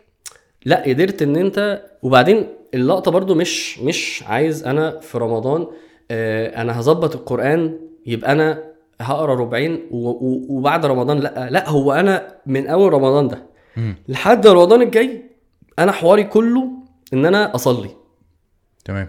[0.65, 5.67] لا قدرت إن انت وبعدين اللقطة برضو مش مش عايز أنا في رمضان
[6.11, 8.65] آه أنا هظبط القرآن يبقى أنا
[9.01, 10.09] هقرأ ربعين و...
[10.09, 10.47] و...
[10.49, 11.49] وبعد رمضان لا.
[11.51, 13.43] لا هو أنا من أول رمضان ده.
[13.77, 13.97] مم.
[14.09, 15.23] لحد رمضان الجاي
[15.79, 16.71] أنا حواري كله
[17.13, 17.91] إن أنا أصلي.
[18.85, 19.09] تمام.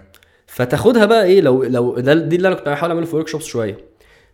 [0.51, 3.45] فتاخدها بقى إيه لو لو ده دي اللي أنا كنت بحاول أعمله في ورك شوبس
[3.45, 3.77] شوية.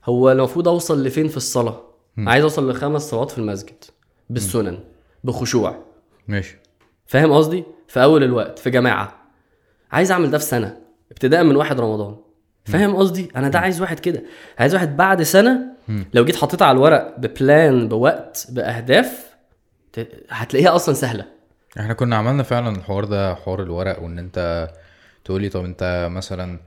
[0.05, 1.81] هو المفروض أوصل لفين في الصلاة؟
[2.17, 3.83] عايز أوصل لخمس صلوات في المسجد
[4.29, 4.79] بالسنن
[5.23, 5.83] بخشوع.
[6.27, 6.57] ماشي.
[7.05, 9.15] فاهم قصدي؟ في أول الوقت في جماعة.
[9.91, 10.77] عايز أعمل ده في سنة
[11.11, 12.15] ابتداء من واحد رمضان.
[12.65, 14.23] فاهم قصدي؟ أنا ده عايز واحد كده.
[14.59, 15.59] عايز واحد بعد سنة
[16.13, 19.35] لو جيت حطيتها على الورق ببلان بوقت بأهداف
[20.29, 21.25] هتلاقيها أصلا سهلة.
[21.79, 24.69] إحنا كنا عملنا فعلا الحوار ده حوار الورق وإن أنت
[25.27, 26.59] تقولي طب انت مثلا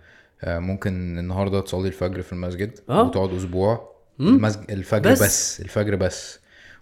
[0.45, 3.03] آه، ممكن النهارده تصلي الفجر في المسجد آه.
[3.03, 3.91] وتقعد أسبوع
[4.21, 5.23] المسجد الفجر بس.
[5.23, 5.61] بس.
[5.61, 6.39] الفجر بس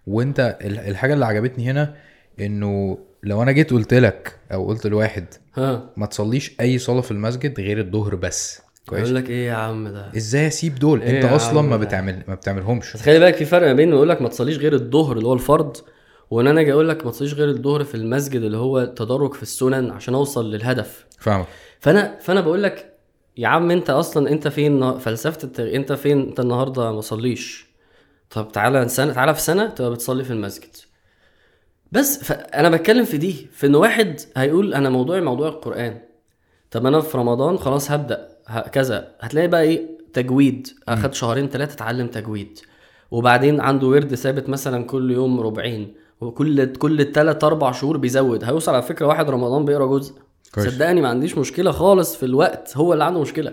[0.07, 1.95] وانت ال- الحاجة اللي عجبتني هنا
[2.41, 5.25] إنه لو أنا جيت قلت لك أو قلت لواحد
[5.57, 9.53] ها ما تصليش أي صلاة في المسجد غير الظهر بس كويس يقول لك إيه يا
[9.55, 13.45] عم ده إزاي أسيب دول إيه أنت أصلا ما؟ بتعمل ما بتعملهمش خلي بالك في
[13.45, 15.77] فرق ما بين يقول لك ما تصليش غير الظهر اللي هو الفرض
[16.31, 19.43] وان أنا أجي أقول لك ما تصليش غير الظهر في المسجد اللي هو تدرج في
[19.43, 21.07] السنن عشان اوصل للهدف.
[21.19, 21.47] فاهمك.
[21.81, 22.95] فانا فانا بقول لك
[23.37, 25.61] يا عم انت أصلا انت فين فلسفة الت...
[25.61, 27.67] انت فين؟ انت النهارده ما صليش.
[28.31, 30.77] طب تعالى سنة تعالى في سنة تبقى بتصلي في المسجد.
[31.93, 36.01] بس فانا بتكلم في دي في ان واحد هيقول أنا موضوعي موضوع القرآن.
[36.71, 38.29] طب أنا في رمضان خلاص هبدأ
[38.73, 39.15] كذا.
[39.21, 40.69] هتلاقي بقى إيه؟ تجويد.
[40.89, 42.59] اخد شهرين ثلاثة اتعلم تجويد.
[43.11, 45.95] وبعدين عنده ورد ثابت مثلا كل يوم ربعين.
[46.21, 48.45] وكل كل ثلاث أربع شهور بيزود.
[48.45, 50.15] هيوصل على فكرة واحد رمضان بيقرأ جزء.
[50.55, 50.69] كويس.
[50.69, 53.53] صدقني ما عنديش مشكلة خالص في الوقت هو اللي عنده مشكلة.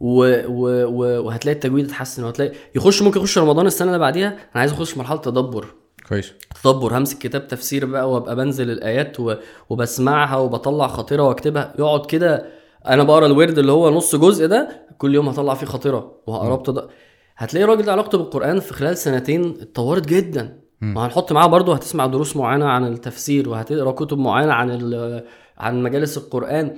[0.00, 0.42] و...
[0.48, 0.84] و...
[0.86, 1.24] و...
[1.26, 5.18] وهتلاقي التجويد اتحسن وهتلاقي يخش ممكن يخش رمضان السنة اللي بعديها أنا عايز أخش مرحلة
[5.20, 5.66] تدبر.
[6.08, 6.32] كويس.
[6.64, 9.34] تدبر همسك كتاب تفسير بقى وأبقى بنزل الآيات و...
[9.70, 11.74] وبسمعها وبطلع خطيره وأكتبها.
[11.78, 12.46] يقعد كده
[12.86, 16.88] أنا بقرأ الورد اللي هو نص جزء ده كل يوم هطلع فيه خطيره وهقراه بتد...
[17.36, 20.58] هتلاقي الراجل ده علاقته بالقرآن في خلال سنتين اتطورت جدا.
[20.82, 25.22] وهنحط معاه برضه هتسمع دروس معينة عن التفسير وهتقرأ كتب معينة عن.
[25.58, 26.76] عن مجالس القرآن.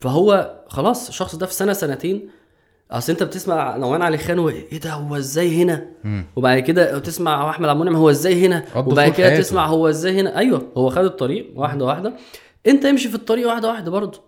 [0.00, 2.28] فهو خلاص الشخص ده في سنة سنتين
[2.90, 5.86] أصل أنت بتسمع نوان علي خان إيه ده هو إزاي هنا؟
[6.36, 9.42] وبعد كده تسمع أحمد عبد المنعم هو إزاي هنا؟ وبعد كده حياته.
[9.42, 12.12] تسمع هو إزاي هنا؟ أيوه هو خد الطريق واحدة واحدة.
[12.66, 14.20] أنت امشي في الطريق واحدة واحدة برضه.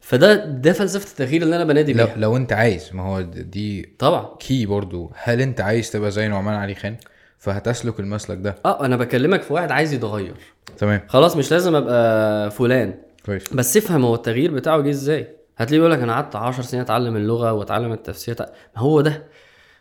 [0.00, 2.16] فده ده فلسفة التغيير اللي أنا بنادي لو, بيها.
[2.16, 4.28] لو أنت عايز ما هو دي طبعا.
[4.38, 6.96] كي برضو هل أنت عايز تبقى زي نعمان علي خان؟
[7.38, 8.54] فهتسلك المسلك ده.
[8.64, 10.34] آه أنا بكلمك في واحد عايز يتغير.
[10.78, 11.00] تمام.
[11.08, 12.94] خلاص مش لازم أبقى فلان.
[13.26, 13.52] كويس.
[13.54, 15.28] بس افهم هو التغيير بتاعه جه إزاي.
[15.56, 18.36] هتلاقيه يقول لك أنا قعدت 10 سنين أتعلم اللغة وأتعلم التفسير.
[18.40, 18.46] ما
[18.82, 19.24] هو ده.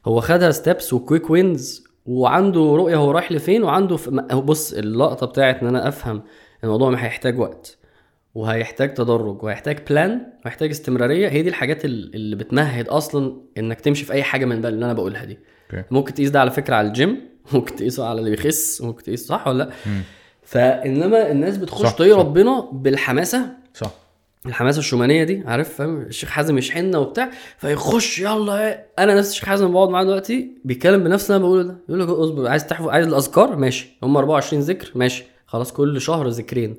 [0.06, 4.10] هو خدها steps و quick wins وعنده رؤية هو رايح لفين وعنده ف...
[4.34, 6.24] بص اللقطة بتاعت إن أنا أفهم
[6.64, 7.78] الموضوع ما هيحتاج وقت
[8.36, 11.28] وهيحتاج تدرج وهيحتاج plan وهيحتاج استمرارية.
[11.30, 14.86] هي دي الحاجات ال- اللي بتمهد أصلا إنك تمشي في أي حاجة من بقى اللي
[14.86, 15.40] أنا بقولها دي.
[15.74, 15.84] okay.
[15.92, 19.48] ممكن تقيس ده على فكرة على الجيم ممكن تقيسه على اللي بيخس ممكن تقيس صح
[19.48, 19.70] ولا لأ؟
[20.44, 22.02] فإنما الناس بتخش صح.
[22.02, 23.92] ربنا بالحماسة صح.
[24.46, 28.86] الحماسة الشومانيه دي عارف؟ فاهم؟ الشيخ حازم يشحننا وبتاع فيخش يلا إيه.
[29.00, 32.08] أنا نفس الشيخ حازم بقعد معاه دلوقتي بيتكلم بنفس اللي أنا بقوله ده يقول لك
[32.10, 33.90] اصبر عايز تحفظ عايز الأذكار؟ ماشي.
[34.04, 35.24] هم 24 ذكر؟ ماشي.
[35.46, 36.76] خلاص كل شهر ذكرين.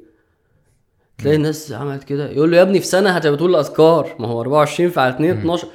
[1.18, 2.30] تلاقي الناس عملت كده.
[2.30, 4.16] يقول له يا ابني في سنة هتبقى تقول الأذكار.
[4.18, 5.68] ما هو 24 في على 2 12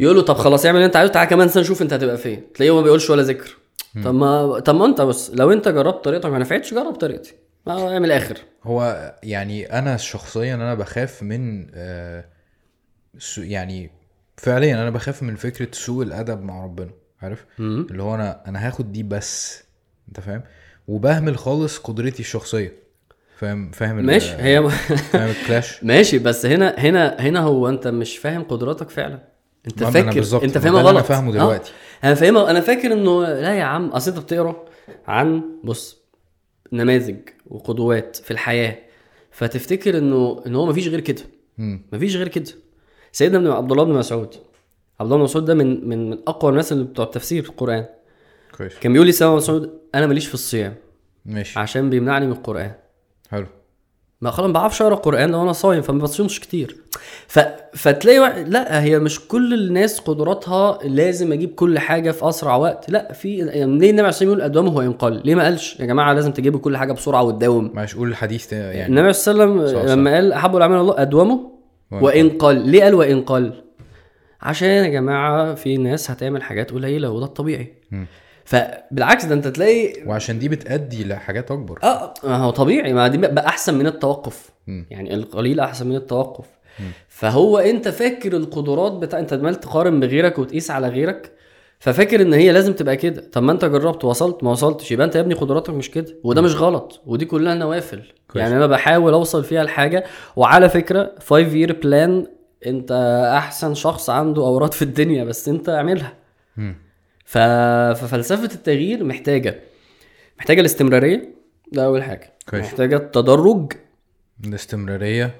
[0.00, 2.42] يقول له طب خلاص اعمل اللي أنت عايزه تعالى كمان سنة شوف أنت هتبقى فين.
[2.54, 3.57] تلاقيه ما بيقولش ولا ذكر.
[4.04, 7.34] طب ما طب ما انت بس لو انت جربت طريقتك ما نفعتش جرب طريقتي.
[7.66, 8.38] ما اعمل آخر.
[8.64, 12.24] هو يعني أنا شخصيا أنا بخاف من آه
[13.38, 13.90] يعني
[14.36, 16.90] فعليا أنا بخاف من فكرة سوء الأدب مع ربنا
[17.22, 17.86] عارف؟ مم.
[17.90, 19.62] اللي هو أنا أنا هاخد دي بس
[20.08, 20.42] أنت فاهم؟
[20.88, 22.72] وبهمل خالص قدرتي الشخصية.
[23.38, 28.42] فاهم؟ فاهم ماشي هي فاهم الكلاش ماشي بس هنا هنا هنا هو أنت مش فاهم
[28.42, 29.18] قدراتك فعلا.
[29.66, 30.88] أنت فاكر أنت اللي غلط.
[30.88, 31.60] أنا فاهمه آه.
[32.04, 32.50] أنا فاهمها.
[32.50, 34.64] أنا فاكر انه لا يا عم اصل انت بتقرا
[35.06, 36.02] عن بص
[36.72, 38.78] نماذج وقدوات في الحياة
[39.30, 41.22] فتفتكر انه إن هو مفيش غير كده.
[41.92, 42.52] مفيش غير كده.
[43.12, 44.34] سيدنا ابن عبد الله بن مسعود
[45.00, 47.86] عبد الله بن مسعود ده من من من أقوى الناس اللي بتوع التفسير في القرآن.
[48.58, 48.78] كويس.
[48.78, 50.74] كان بيقول لي سيدنا مسعود أنا ماليش في الصيام
[51.26, 51.58] ماشي.
[51.58, 52.72] عشان بيمنعني من القرآن.
[53.30, 53.46] حلو.
[54.20, 56.76] ما خلاص ما بعرفش أقرأ قرآن لو أنا صايم فما بصومش كتير.
[57.26, 57.38] ف...
[57.74, 62.90] فتلاقي واحد لا هي مش كل الناس قدراتها لازم أجيب كل حاجة في أسرع وقت.
[62.90, 66.12] لا في يعني ليه النبي عليه الصلاة يقول أدومه وينقل ليه ما قالش؟ يا جماعة
[66.12, 67.70] لازم تجيبوا كل حاجة بسرعة وتداوم.
[67.74, 68.86] معلش قول الحديث يعني.
[68.86, 69.86] النبي عليه الصلاة والسلام.
[69.98, 71.50] لما قال أحب الأعمال الله أدومه
[71.90, 73.52] وان قل ليه قال وان قل
[74.40, 77.72] عشان يا جماعة في ناس هتعمل حاجات قليلة وده الطبيعي.
[77.90, 78.06] مم.
[78.48, 81.78] فبالعكس ده انت تلاقي وعشان دي بتأدي لحاجات أكبر.
[81.82, 84.50] آه ما هو طبيعي ما دي بقى أحسن من التوقف.
[84.66, 84.86] مم.
[84.90, 86.44] يعني القليل أحسن من التوقف.
[87.08, 91.32] فهو أنت فاكر القدرات بتاع أنت عمال تقارن بغيرك وتقيس على غيرك
[91.78, 93.22] ففاكر إن هي لازم تبقى كده.
[93.32, 96.14] طب ما أنت جربت وصلت ما وصلتش يبقى أنت يا ابني قدراتك مش كده.
[96.24, 98.02] وده مش غلط ودي كلها نوافل.
[98.32, 98.42] كويس.
[98.42, 100.04] يعني أنا بحاول أوصل فيها لحاجه
[100.36, 102.26] وعلى فكرة 5 يير بلان
[102.66, 102.92] أنت
[103.36, 106.12] أحسن شخص عنده أوراد في الدنيا بس أنت اعملها.
[106.56, 106.87] مم.
[107.32, 109.60] ففلسفه التغيير محتاجة
[110.38, 111.34] محتاجة الاستمرارية
[111.72, 112.64] ده أول حاجة كويس.
[112.64, 113.72] محتاجة التدرج
[114.44, 115.34] الاستمرارية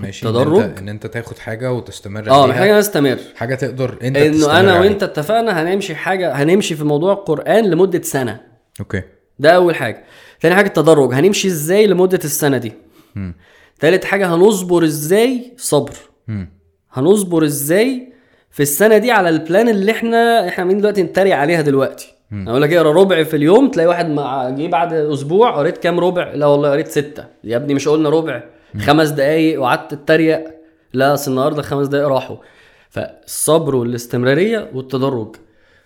[0.00, 0.56] ماشي تدرج.
[0.56, 2.46] إن انت, إن أنت تاخد حاجة وتستمر آه.
[2.46, 4.80] محتاجة أستمر حاجة تقدر أنت إنه أنا.
[4.80, 8.40] وأنت اتفقنا هنمشي حاجة هنمشي في موضوع القرآن لمدة سنة
[8.80, 9.02] okay
[9.38, 10.04] ده أول حاجة
[10.40, 12.72] تاني حاجة التدرج هنمشي إزاي لمدة السنة دي
[13.14, 13.34] مم.
[13.80, 15.94] تالت حاجة هنصبر إزاي صبر
[16.28, 16.48] مم.
[16.92, 18.11] هنصبر إزاي
[18.52, 22.14] في السنة دي على ال plan اللي إحنا إحنا عاملين دلوقتي نتريق عليها دلوقتي.
[22.32, 26.32] أقول لك اقرا ربع في اليوم تلاقي واحد مع جه بعد أسبوع قريت كام ربع؟
[26.34, 27.24] لا والله قريت ستة.
[27.44, 28.42] يا ابني مش قلنا ربع.
[28.78, 30.44] خمس دقايق وقعدت اتريق.
[30.92, 32.36] لا أصل النهارده خمس دقايق راحوا.
[32.90, 35.36] فالصبر والاستمرارية والتدرج.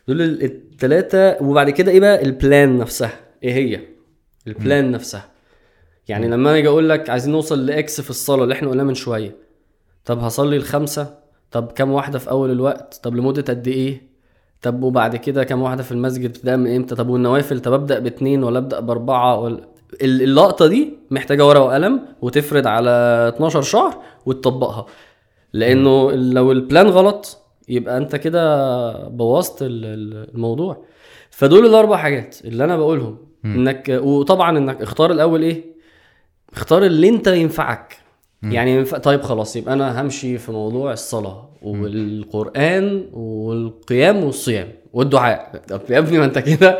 [0.09, 3.13] دول الثلاثه وبعد كده إيه بقى؟ ال plan نفسها.
[3.43, 3.81] إيه هي؟
[4.47, 5.25] ال plan نفسها.
[6.09, 8.95] يعني لما أجي أقول لك عايزين نوصل ل X في الصلاه اللي إحنا قلناه من
[8.95, 9.37] شوية.
[10.05, 11.26] طب هصلي الخمسة؟
[11.57, 14.03] طب كام واحدة في أول الوقت؟ طب لمدة قد إيه؟
[14.63, 18.45] طب وبعد كده كام واحدة في المسجد؟ بتبدا من إمتى؟ طب والنوافل؟ طب أبدأ باثنين
[18.45, 19.61] ولا أبدأ بأربعة ولا
[20.03, 22.91] ال- اللقطة دي محتاجة ورقة وقلم وتفرد على
[23.35, 24.87] 12 شهر وتطبقها.
[25.53, 27.39] لأنه لو البلان غلط
[27.69, 30.85] يبقى أنت كده بوظت ال- ال- الموضوع.
[31.31, 33.19] فدول الأربع حاجات اللي أنا بقولهم.
[33.45, 35.65] انك وطبعا إنك اختار الأول إيه؟
[36.53, 37.97] اختار اللي أنت ينفعك.
[38.43, 45.63] يعني طيب خلاص يبقى أنا همشي في موضوع الصلاة والقرآن والقيام والصيام والدعاء.
[45.69, 46.79] طب يا ابني ما أنت كده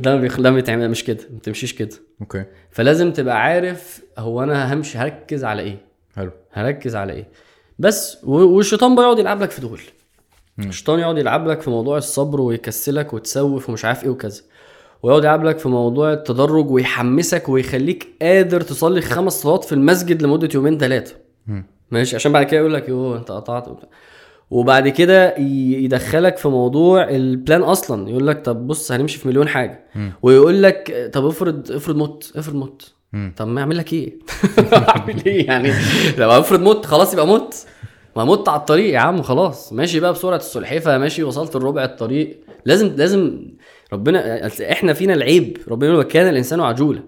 [0.00, 1.96] ده ما بيخ- ده بيتعمل مش كده ما بتمشيش كده.
[2.20, 2.44] okay.
[2.70, 5.76] فلازم تبقى عارف هو أنا همشي هركز على إيه؟
[6.16, 6.30] حلو.
[6.52, 7.28] هركز على إيه؟
[7.78, 9.80] بس والشيطان بقى يقعد يلعب لك في دول.
[10.58, 14.42] الشيطان يقعد يلعب لك في موضوع الصبر ويكسلك وتسوف ومش عارف إيه وكذا.
[15.04, 20.48] ويقعد يلعب لك في موضوع التدرج ويحمسك ويخليك قادر تصلي خمس صلوات في المسجد لمدة
[20.54, 21.14] يومين ثلاثة.
[21.90, 23.88] ماشي عشان بعد كده يقول لك يوه انت قطعت وبتاع.
[24.50, 29.48] وبعد كده يدخلك في موضوع ال plan أصلا يقول لك طب بص هنمشي في مليون
[29.48, 29.84] حاجة
[30.22, 32.92] ويقول لك طب افرض افرض مت افرض مت.
[33.36, 34.18] طب ما أعمل لك إيه؟
[34.88, 35.72] أعمل إيه يعني؟
[36.18, 37.54] لو افرض مت خلاص يبقى مت
[38.16, 42.40] ما مت على الطريق يا عم خلاص ماشي بقى بسرعة السلحفه ماشي وصلت الربع الطريق
[42.64, 43.40] لازم لازم
[43.92, 45.58] ربنا إحنا فينا العيب.
[45.68, 47.02] ربنا يقول كان الإنسان عجولا.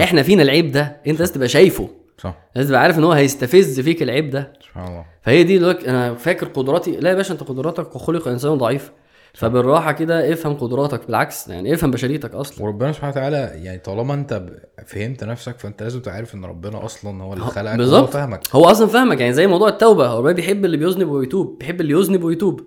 [0.00, 0.96] إحنا فينا العيب ده.
[1.06, 1.88] أنت لازم تبقى شايفه.
[2.18, 2.34] صح.
[2.56, 4.52] لازم تبقى عارف إن هو هيستفز فيك العيب ده.
[4.64, 5.04] سبحان الله.
[5.22, 6.90] فهي دي دلوقتي أنا فاكر قدراتي.
[6.96, 8.92] لا يا باشا أنت قدراتك وخلق إنسان ضعيف.
[9.34, 11.06] فبالراحة كده افهم قدراتك.
[11.06, 12.64] بالعكس يعني افهم بشريتك أصلا.
[12.64, 14.42] وربنا سبحانه وتعالى يعني طالما أنت
[14.86, 18.02] فهمت نفسك فأنت لازم تبقى عارف إن ربنا أصلا هو اللي هو- خلقك بالظبط.
[18.02, 18.40] وهو فاهمك.
[18.52, 19.20] هو أصلا فاهمك.
[19.20, 20.06] يعني زي موضوع التوبة.
[20.06, 21.58] هو ربنا بيحب اللي بيذنب ويتوب.
[21.58, 22.60] بيحب اللي يذنب ويتوب.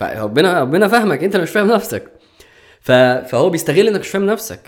[0.00, 2.12] فربنا ربنا فاهمك انت اللي مش فاهم نفسك.
[2.80, 4.60] فهو بيستغل انك مش فاهم نفسك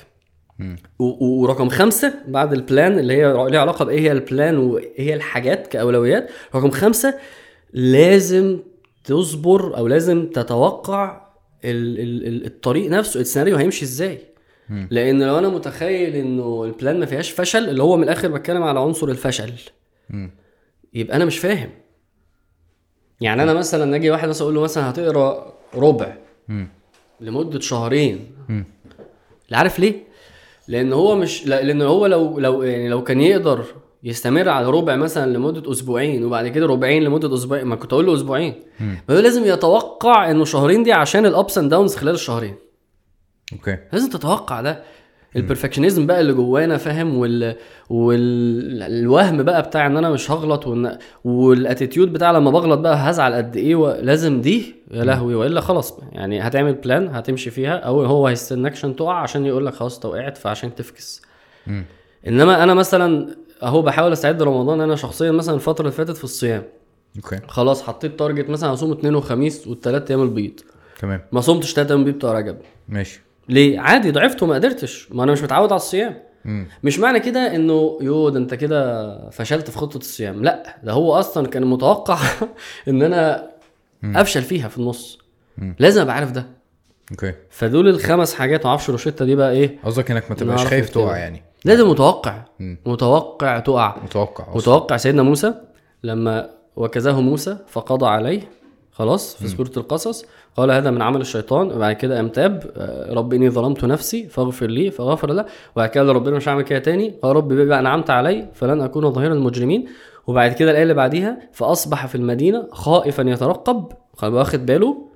[0.99, 5.15] ورقم خمسة بعد ال plan اللي هي ليها علاقة بإيه هي ال plan وإيه هي
[5.15, 7.15] الحاجات كأولويات رقم خمسة
[7.73, 8.59] لازم
[9.05, 11.27] تصبر أو لازم تتوقع
[11.65, 12.01] ال...
[12.01, 12.27] ال...
[12.27, 14.19] ال- الطريق نفسه السيناريو هيمشي إزاي.
[14.91, 18.81] لأن لو أنا متخيل إنه البلان ما فيهاش فشل اللي هو من الآخر بتكلم على
[18.81, 19.53] عنصر الفشل.
[20.95, 21.71] يبقى أنا مش فاهم
[23.23, 26.15] يعني أنا مثلا أجي واحد مثلا أقول له مثلا هتقرأ ربع.
[27.21, 28.31] لمدة شهرين.
[29.51, 29.95] لا عارف ليه
[30.69, 33.65] لأن هو مش لا- لأن هو لو لو يعني لو كان يقدر
[34.05, 38.15] يستمر على ربع مثلا لمدة أسبوعين وبعد كده ربعين لمدة أسبوعين ما كنت أقول له
[38.15, 38.55] أسبوعين.
[39.11, 42.55] هو لازم يتوقع إنه شهرين دي عشان ال ups and downs خلال الشهرين
[43.53, 44.83] okay لازم تتوقع ده
[45.37, 47.57] ال perfectionism بقى اللي جوانا فاهم؟ وال
[47.91, 53.35] والوهم بقى بتاع إن أنا مش هغلط وان وال attitude بتاع لما بغلط بقى هزعل
[53.35, 58.27] قد إيه ولازم دي يا لهوي وإلا خلاص يعني هتعمل plan هتمشي فيها أو هو
[58.27, 61.23] هيستناك عشان تقع عشان يقول لك خلاص أنت وقعت فعشان تفكس.
[61.67, 61.85] مم.
[62.27, 66.63] إنما أنا مثلا أهو بحاول أستعد لرمضان أنا شخصيا مثلا الفترة اللي فاتت في الصيام.
[67.17, 67.39] okay.
[67.49, 70.61] خلاص حطيت target مثلا أصوم اثنين وخميس والثلاث أيام البيض.
[70.99, 71.21] تمام.
[71.33, 72.57] ما صمتش ثلاث أيام البيض بتوع رجب.
[72.89, 73.23] ماشي.
[73.49, 75.09] ليه؟ عادي ضعفت وما قدرتش.
[75.13, 76.15] ما أنا مش متعود على الصيام.
[76.45, 76.67] مم.
[76.85, 80.43] مش معنى كده إنه يو ده أنت كده فشلت في خطة الصيام.
[80.45, 82.19] لا ده هو أصلا كان متوقع
[82.89, 83.51] إن أنا
[84.05, 85.19] أفشل فيها في النص.
[85.59, 85.77] مم.
[85.79, 86.47] لازم أبقى عارف ده.
[87.11, 87.33] okay.
[87.51, 91.05] فدول الخمس حاجات معرفش روشيتا دي بقى إيه؟ قصدك إنك ما تبقاش خايف نكتبها.
[91.07, 91.43] تقع يعني.
[91.65, 92.43] لازم متوقع.
[92.61, 92.79] مم.
[92.87, 93.97] متوقع تقع.
[94.05, 95.55] متوقع أصلا متوقع سيدنا موسى
[96.03, 98.43] لما وكزه موسى فقضى عليه
[98.93, 100.25] خلاص في سورة القصص.
[100.57, 104.67] قال هذا من عمل الشيطان وبعد كده قام تاب آه، رب إني ظلمت نفسي فاغفر
[104.67, 105.45] لي فغفر له.
[105.77, 107.15] وبعد كده ربنا مش هعمل كده تاني.
[107.23, 109.89] قال رب بما أنعمت علي فلن أكون ظهيرا للمجرمين
[110.27, 113.93] وبعد كده الآية اللي بعديها فأصبح في المدينة خائفا يترقب.
[114.23, 115.09] واخد باله.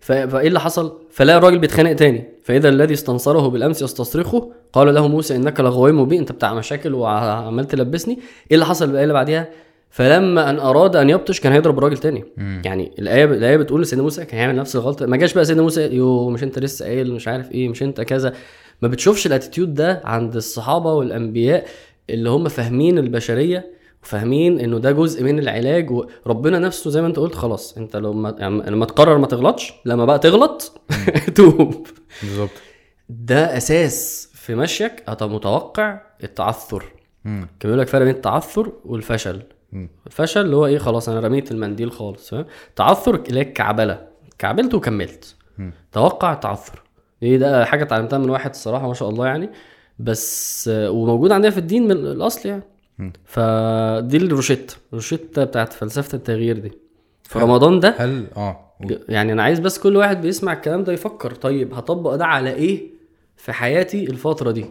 [0.00, 2.28] فإيه اللي حصل؟ فلا الراجل بيتخانق تاني.
[2.44, 4.52] فإذا الذي استنصره بالأمس يستصرخه.
[4.72, 8.14] قال له موسى إنك لغوي مبين أنت بتاع مشاكل وعمال تلبسني.
[8.14, 9.48] إيه اللي حصل الايه اللي بعديها؟
[9.92, 12.24] فلما أن أراد أن يبطش كان هيضرب الراجل تاني.
[12.64, 15.06] يعني الآية الآية بتقول سيدنا موسى كان هيعمل نفس الغلطة.
[15.06, 18.00] ما جاش بقى سيدنا موسى يو مش أنت لسه قايل مش عارف إيه مش أنت
[18.00, 18.32] كذا.
[18.82, 21.64] ما بتشوفش الأتيتيود ده عند الصحابة والأنبياء
[22.10, 23.66] اللي هم فاهمين البشرية
[24.02, 28.36] وفاهمين إنه ده جزء من العلاج وربنا نفسه زي ما أنت قلت خلاص أنت لما
[28.38, 30.80] يعني لما تقرر ما تغلطش لما بقى تغلط
[31.36, 31.86] توب.
[32.22, 32.50] بالظبط.
[33.08, 36.84] ده أساس في مشيك انت متوقع التعثر.
[37.24, 37.40] مم.
[37.60, 39.36] كان بيقول لك فرق بين التعثر والفشل.
[39.36, 39.42] مم.
[40.06, 42.44] الفشل اللي هو إيه خلاص أنا رميت المنديل خالص فاهم؟
[42.76, 44.06] تعثر اللي هي الكعبلة.
[44.38, 45.36] كعبلت وكملت.
[45.58, 45.72] مم.
[45.92, 46.82] توقع تعثر.
[47.22, 49.50] إيه ده حاجة اتعلمتها من واحد الصراحة ما شاء الله يعني.
[49.98, 52.62] بس وموجود عندنا في الدين من الأصل يعني.
[52.98, 53.12] مم.
[53.24, 56.72] فدي الروشيتا الروشيتا بتاعت فلسفة التغيير دي.
[57.22, 58.72] في رمضان ده هل آه
[59.08, 62.90] يعني أنا عايز بس كل واحد بيسمع الكلام ده يفكر طيب هطبق ده على إيه
[63.36, 64.64] في حياتي الفترة دي؟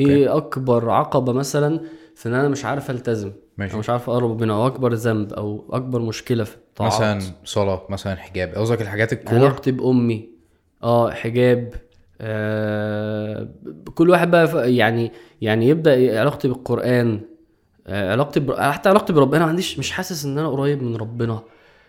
[0.00, 1.80] إيه أكبر عقبة مثلا
[2.14, 3.76] في إن أنا مش عارف ألتزم؟ ماشي.
[3.76, 8.16] مش عارف أقرب ربنا أو أكبر ذنب أو أكبر مشكلة في الطاعات مثلا صلاة مثلا
[8.16, 8.54] حجاب.
[8.54, 10.28] قصدك الحاجات الكور علاقتي بأمي.
[10.82, 11.74] آه حجاب.
[12.20, 13.48] آه
[13.94, 17.20] كل واحد بقى يعني يعني يبدأ علاقتي بالقرآن.
[17.86, 18.72] آه علاقتي بر...
[18.72, 21.40] حتى علاقتي بربنا ما عنديش مش حاسس إن أنا قريب من ربنا.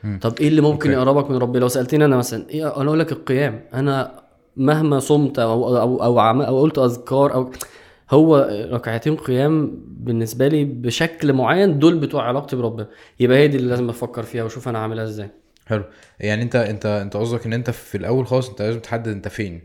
[0.04, 0.20] مم.
[0.22, 0.92] طب إيه اللي ممكن.
[0.92, 3.64] يقربك من ربنا؟ لو سألتني أنا مثلا إيه أنا أقول لك القيام.
[3.74, 4.12] أنا
[4.58, 6.42] مهما صمت أو أو أو, عم...
[6.42, 7.52] أو قلت أذكار أو
[8.12, 12.88] هو ركعتين قيام بالنسبة لي بشكل معين دول بتوع علاقتي بربنا.
[13.20, 15.30] يبقى هي دي اللي لازم أفكر فيها وأشوف أنا هعملها إزاي.
[15.66, 15.84] حلو.
[16.20, 19.62] يعني أنت أنت أنت قصدك إن أنت في الأول خالص أنت لازم تحدد أنت فين.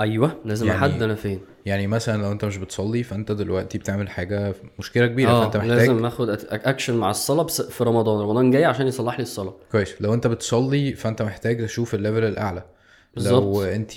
[0.00, 1.40] أيوه لازم يعني- أحدد أنا فين.
[1.66, 5.70] يعني مثلا لو أنت مش بتصلي فأنت دلوقتي بتعمل حاجة مشكلة كبيرة آه فأنت محتاج
[5.72, 8.20] لازم اخد اكشن مع الصلاة في رمضان.
[8.20, 9.54] رمضان جاي عشان يصلح لي الصلاة.
[9.72, 9.94] كويس.
[10.02, 12.62] لو أنت بتصلي فأنت محتاج تشوف ال level الأعلى.
[13.16, 13.56] لو بالظبط.
[13.66, 13.92] انت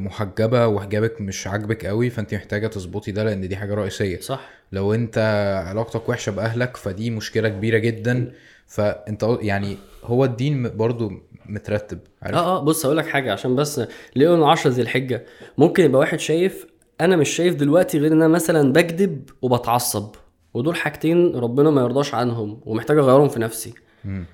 [0.00, 4.20] محجبة وحجابك مش عاجبك قوي فانت محتاجة تظبطي ده لأن دي حاجة رئيسية.
[4.20, 4.48] صح.
[4.72, 5.18] لو انت
[5.66, 8.32] علاقتك وحشة بأهلك فدي مشكلة كبيرة جدا.
[8.66, 11.12] فانت يعني هو الدين برضو
[11.46, 13.80] مترتب عارف؟ آه آه بص هقول لك حاجة عشان بس
[14.16, 15.24] ليه يوم 10 ذي الحجة.
[15.58, 16.66] ممكن يبقى واحد شايف
[17.00, 20.14] أنا مش شايف دلوقتي غير إن أنا مثلا بكذب وبتعصب
[20.54, 23.74] ودول حاجتين ربنا ما يرضاش عنهم ومحتاج أغيرهم في نفسي.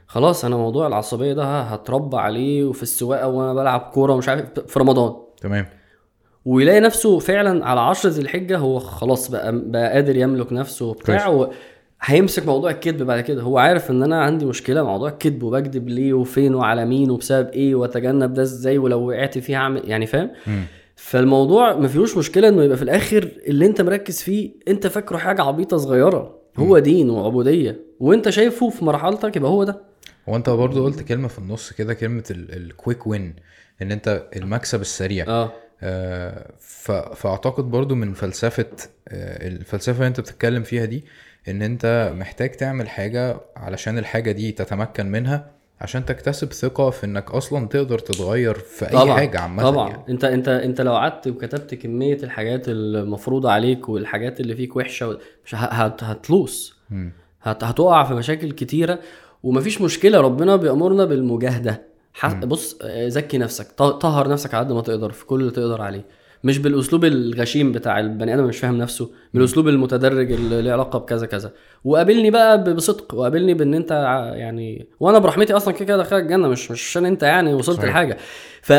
[0.06, 4.78] خلاص أنا موضوع العصبية ده هتربى عليه وفي السواقة وأنا بلعب كورة ومش عارف في
[4.78, 5.14] رمضان.
[5.40, 5.66] تمام.
[6.44, 11.14] ويلاقي نفسه فعلا على 10 ذي الحجة هو خلاص بقى بقى قادر يملك نفسه وبتاع.
[12.02, 13.42] هيمسك موضوع الكذب بعد كده.
[13.42, 17.48] هو عارف إن أنا عندي مشكلة مع موضوع الكذب وبكذب ليه وفين وعلى مين وبسبب
[17.48, 20.30] إيه وأتجنب ده إزاي ولو وقعت فيه هعمل يعني فاهم.
[20.96, 25.42] فالموضوع ما فيهوش مشكلة إنه يبقى في الآخر اللي أنت مركز فيه أنت فاكره حاجة
[25.42, 26.43] عبيطة صغيرة.
[26.58, 27.80] هو دين وعبودية.
[28.00, 29.80] وانت شايفه في مرحلتك يبقى هو ده.
[30.28, 33.34] هو انت برضو قلت كلمة في النص كده كلمة الكويك وين
[33.82, 35.26] ان انت المكسب السريع.
[35.28, 35.52] آه.
[35.82, 36.50] آه،
[37.14, 38.66] فأعتقد برضو من فلسفة
[39.08, 41.04] آه، الفلسفة اللي انت بتتكلم فيها دي
[41.48, 45.50] ان انت محتاج تعمل حاجة علشان الحاجة دي تتمكن منها.
[45.80, 49.88] عشان تكتسب ثقة في إنك أصلا تقدر تتغير في أي طبعا حاجة عامة طبعا.
[49.90, 50.02] يعني.
[50.08, 55.54] أنت أنت أنت لو قعدت وكتبت كمية الحاجات المفروضة عليك والحاجات اللي فيك وحشة مش
[55.54, 56.76] هت هتلوس.
[57.42, 58.98] هت هتقع في مشاكل كتيرة
[59.42, 61.82] ومفيش مشكلة ربنا بيأمرنا بالمجاهدة.
[62.44, 66.04] بص آه، زكي نفسك طهر نفسك على قد ما تقدر في كل اللي تقدر عليه.
[66.44, 71.26] مش بالأسلوب الغشيم بتاع البني آدم مش فاهم نفسه بالأسلوب المتدرج اللي له علاقة بكذا
[71.26, 71.52] كذا.
[71.84, 73.90] وقابلني بقى بصدق وقابلني بإن أنت
[74.36, 77.90] يعني وأنا برحمتي أصلا كده كده دخلك الجنة مش مش عشان أنت يعني وصلت صحيح.
[77.90, 78.16] لحاجة.
[78.62, 78.72] ف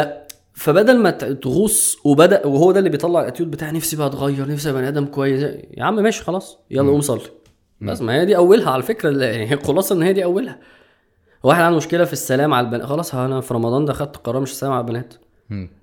[0.54, 4.88] فبدل ما تغوص وبدأ وهو ده اللي بيطلع الاتيود بتاع نفسي بقى اتغير نفسي بني
[4.88, 5.44] آدم كويس
[5.78, 7.22] يا عم ماشي خلاص يلا قوم صلي.
[7.82, 10.60] بس ما هي دي أولها على فكرة يعني هي الخلاصه إن هي دي أولها.
[11.44, 14.52] واحد عنده مشكلة في السلام على البنات خلاص أنا في رمضان ده خدت قرار مش
[14.52, 15.14] السلام على البنات.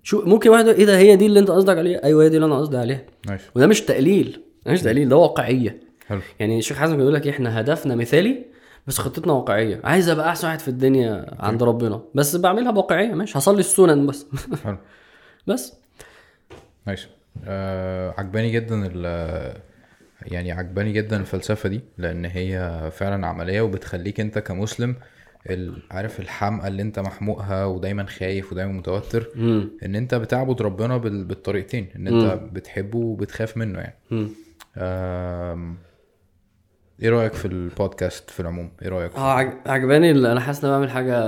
[0.02, 2.46] شو ممكن واحد إيه ده هي دي اللي أنت قصدك عليها؟ أيوه هي دي اللي
[2.46, 3.00] أنا قصدي عليها.
[3.26, 5.80] نايس وده مش تقليل ده مش تقليل ده واقعية.
[6.06, 6.20] حلو.
[6.40, 8.44] يعني الشيخ حازم بيقول لك إحنا هدفنا مثالي
[8.86, 9.80] بس خطتنا واقعية.
[9.84, 12.02] عايز أبقى أحسن واحد في الدنيا عند ربنا.
[12.14, 13.38] بس بعملها بواقعية ماشي.
[13.38, 14.26] هصلي السنن بس.
[14.64, 14.76] حلو.
[15.48, 15.72] بس.
[16.86, 17.06] نايس
[17.44, 19.62] آه عجباني جدا ال
[20.22, 24.96] يعني عجباني جدا الفلسفة دي لأن هي فعلا عملية وبتخليك أنت كمسلم
[25.90, 31.24] عارف الحمقى اللي انت محموقها ودايما خايف ودايما متوتر؟ امم إن انت بتعبد ربنا بال-
[31.24, 33.98] بالطريقتين إن انت بتحبه وبتخاف منه يعني.
[34.76, 35.76] آم،
[37.02, 40.90] إيه رأيك في البودكاست في العموم؟ إيه رأيك؟ آه عج- عجباني أنا حاسس إن بعمل
[40.90, 41.18] حاجة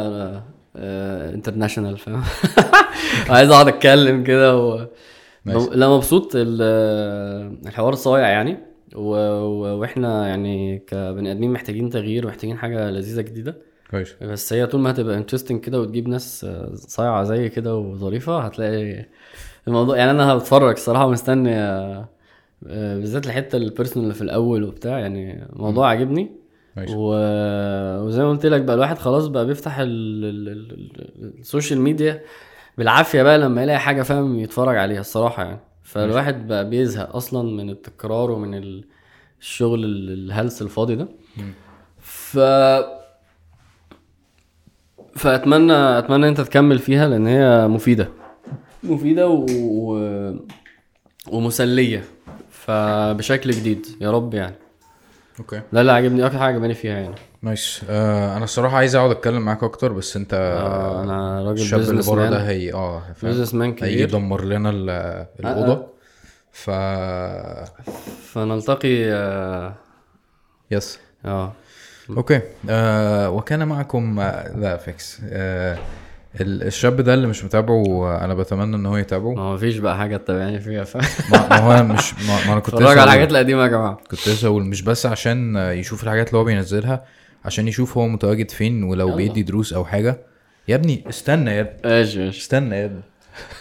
[0.77, 2.23] international فاهم؟
[3.37, 4.87] عايز أقعد أتكلم كده و...
[5.75, 8.57] لا مبسوط ال- الحوار صايع يعني.
[8.95, 9.01] و...
[9.41, 9.79] و...
[9.81, 13.57] وإحنا يعني كبني آدمين محتاجين تغيير ومحتاجين حاجة لذيذة جديدة.
[13.95, 14.15] كويس.
[14.23, 19.07] بس هي طول ما هتبقى interesting كده وتجيب ناس آه، صايعة زي كده وظريفة هتلاقي
[19.69, 22.09] الموضوع يعني أنا هتفرج الصراحه ومستني آه،
[22.67, 26.31] آه، بالذات الحتة ال personal اللي في الأول وبتاع يعني الموضوع عاجبني.
[26.77, 26.93] ماشي.
[26.97, 27.15] و...
[28.07, 29.89] وزي ما قلت لك بقى الواحد خلاص بقى بيفتح ال...
[30.25, 30.49] ال...
[30.49, 30.73] ال...
[30.73, 32.23] ال- السوشيال ميديا
[32.79, 35.61] بالعافية بقى لما يلاقي حاجة فاهم يتفرج عليها الصراحة يعني.
[35.83, 38.85] فالواحد بقى بيزهق أصلا من التكرار ومن ال-
[39.41, 41.09] الشغل ال- الهلس الفاضي ده.
[41.99, 42.39] ف
[45.17, 48.09] فاتمنى أتمنى أنت تكمل فيها لأن هي مفيدة.
[48.83, 49.47] مفيدة و...
[49.51, 50.37] و...
[51.29, 52.05] ومسلية.
[52.51, 53.87] فبشكل جديد.
[54.01, 54.55] يا رب يعني.
[55.39, 55.61] أوكي.
[55.73, 57.15] لا لا عجبني أكتر حاجة عجباني فيها يعني.
[57.43, 57.81] نايس.
[57.91, 62.03] آه أنا الصراحة عايز أقعد أتكلم معاك أكتر بس أنت آه أنا راجل الشاب اللي
[62.03, 64.01] بره ده هي آه؟ بيزنس مان كبير.
[64.01, 65.87] يدمر لنا ال- الأوضة.
[66.53, 66.71] ف
[68.33, 69.75] فنلتقي آه
[70.71, 71.53] يس آه.
[72.11, 72.41] أوكي.
[72.71, 75.21] آه وكان معكم آه، لا فيكس.
[75.29, 75.79] آه
[76.41, 79.35] ال- الشاب ده اللي مش متابعه آه، أنا بتمنى إن هو يتابعه.
[79.35, 80.97] ما فيش بقى حاجة تتابعني فيها ف
[81.33, 83.99] ما ما هو أنا مش ما, ما أنا كنت اتفرج على الحاجات القديمة يا جماعة.
[84.11, 87.05] كنت لسه أقول مش بس عشان آه، يشوف الحاجات اللي هو بينزلها
[87.45, 89.17] عشان يشوف هو متواجد فين ولو يلا.
[89.17, 90.19] بيدي دروس أو حاجة.
[90.69, 91.77] يا ابني استنى يا ابني.
[91.85, 92.39] ماشي ماشي.
[92.41, 93.03] استنى يا ابني.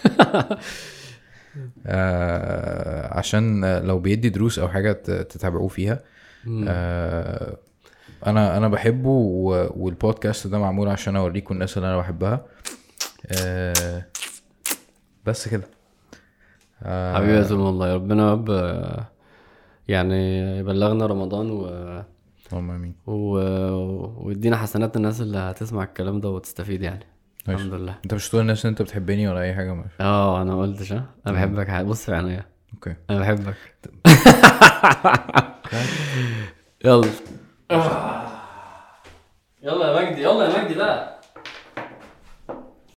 [1.86, 6.00] آه عشان آه، لو بيدي دروس أو حاجة تتابعوه فيها.
[6.68, 7.56] آه
[8.26, 12.44] أنا أنا بحبه و- والبودكاست ده معمول عشان اوريكم الناس اللي أنا بحبها.
[13.32, 14.06] آه
[15.26, 15.64] بس كده.
[16.82, 17.94] آه حبيبي يا زلمة والله.
[17.94, 19.06] ربنا يا رب آه،
[19.88, 21.64] يعني يبلغنا رمضان و...
[22.52, 22.94] اللهم آمين.
[23.06, 23.12] و...
[24.26, 27.06] ويدينا حسنات الناس اللي هتسمع الكلام ده وتستفيد يعني.
[27.48, 27.62] ماشي.
[27.64, 27.94] الحمد لله.
[28.04, 30.92] انت مش تقول للناس ان انت بتحبني ولا اي حاجة ماشي آه أنا ما قلتش
[30.92, 32.44] أنا بحبك بص في عينيا
[32.74, 32.94] أوكي.
[33.10, 33.56] أنا بحبك.
[36.84, 37.08] يلا.
[39.62, 41.20] يلا يا مجدي يلا يا مجدي بقى.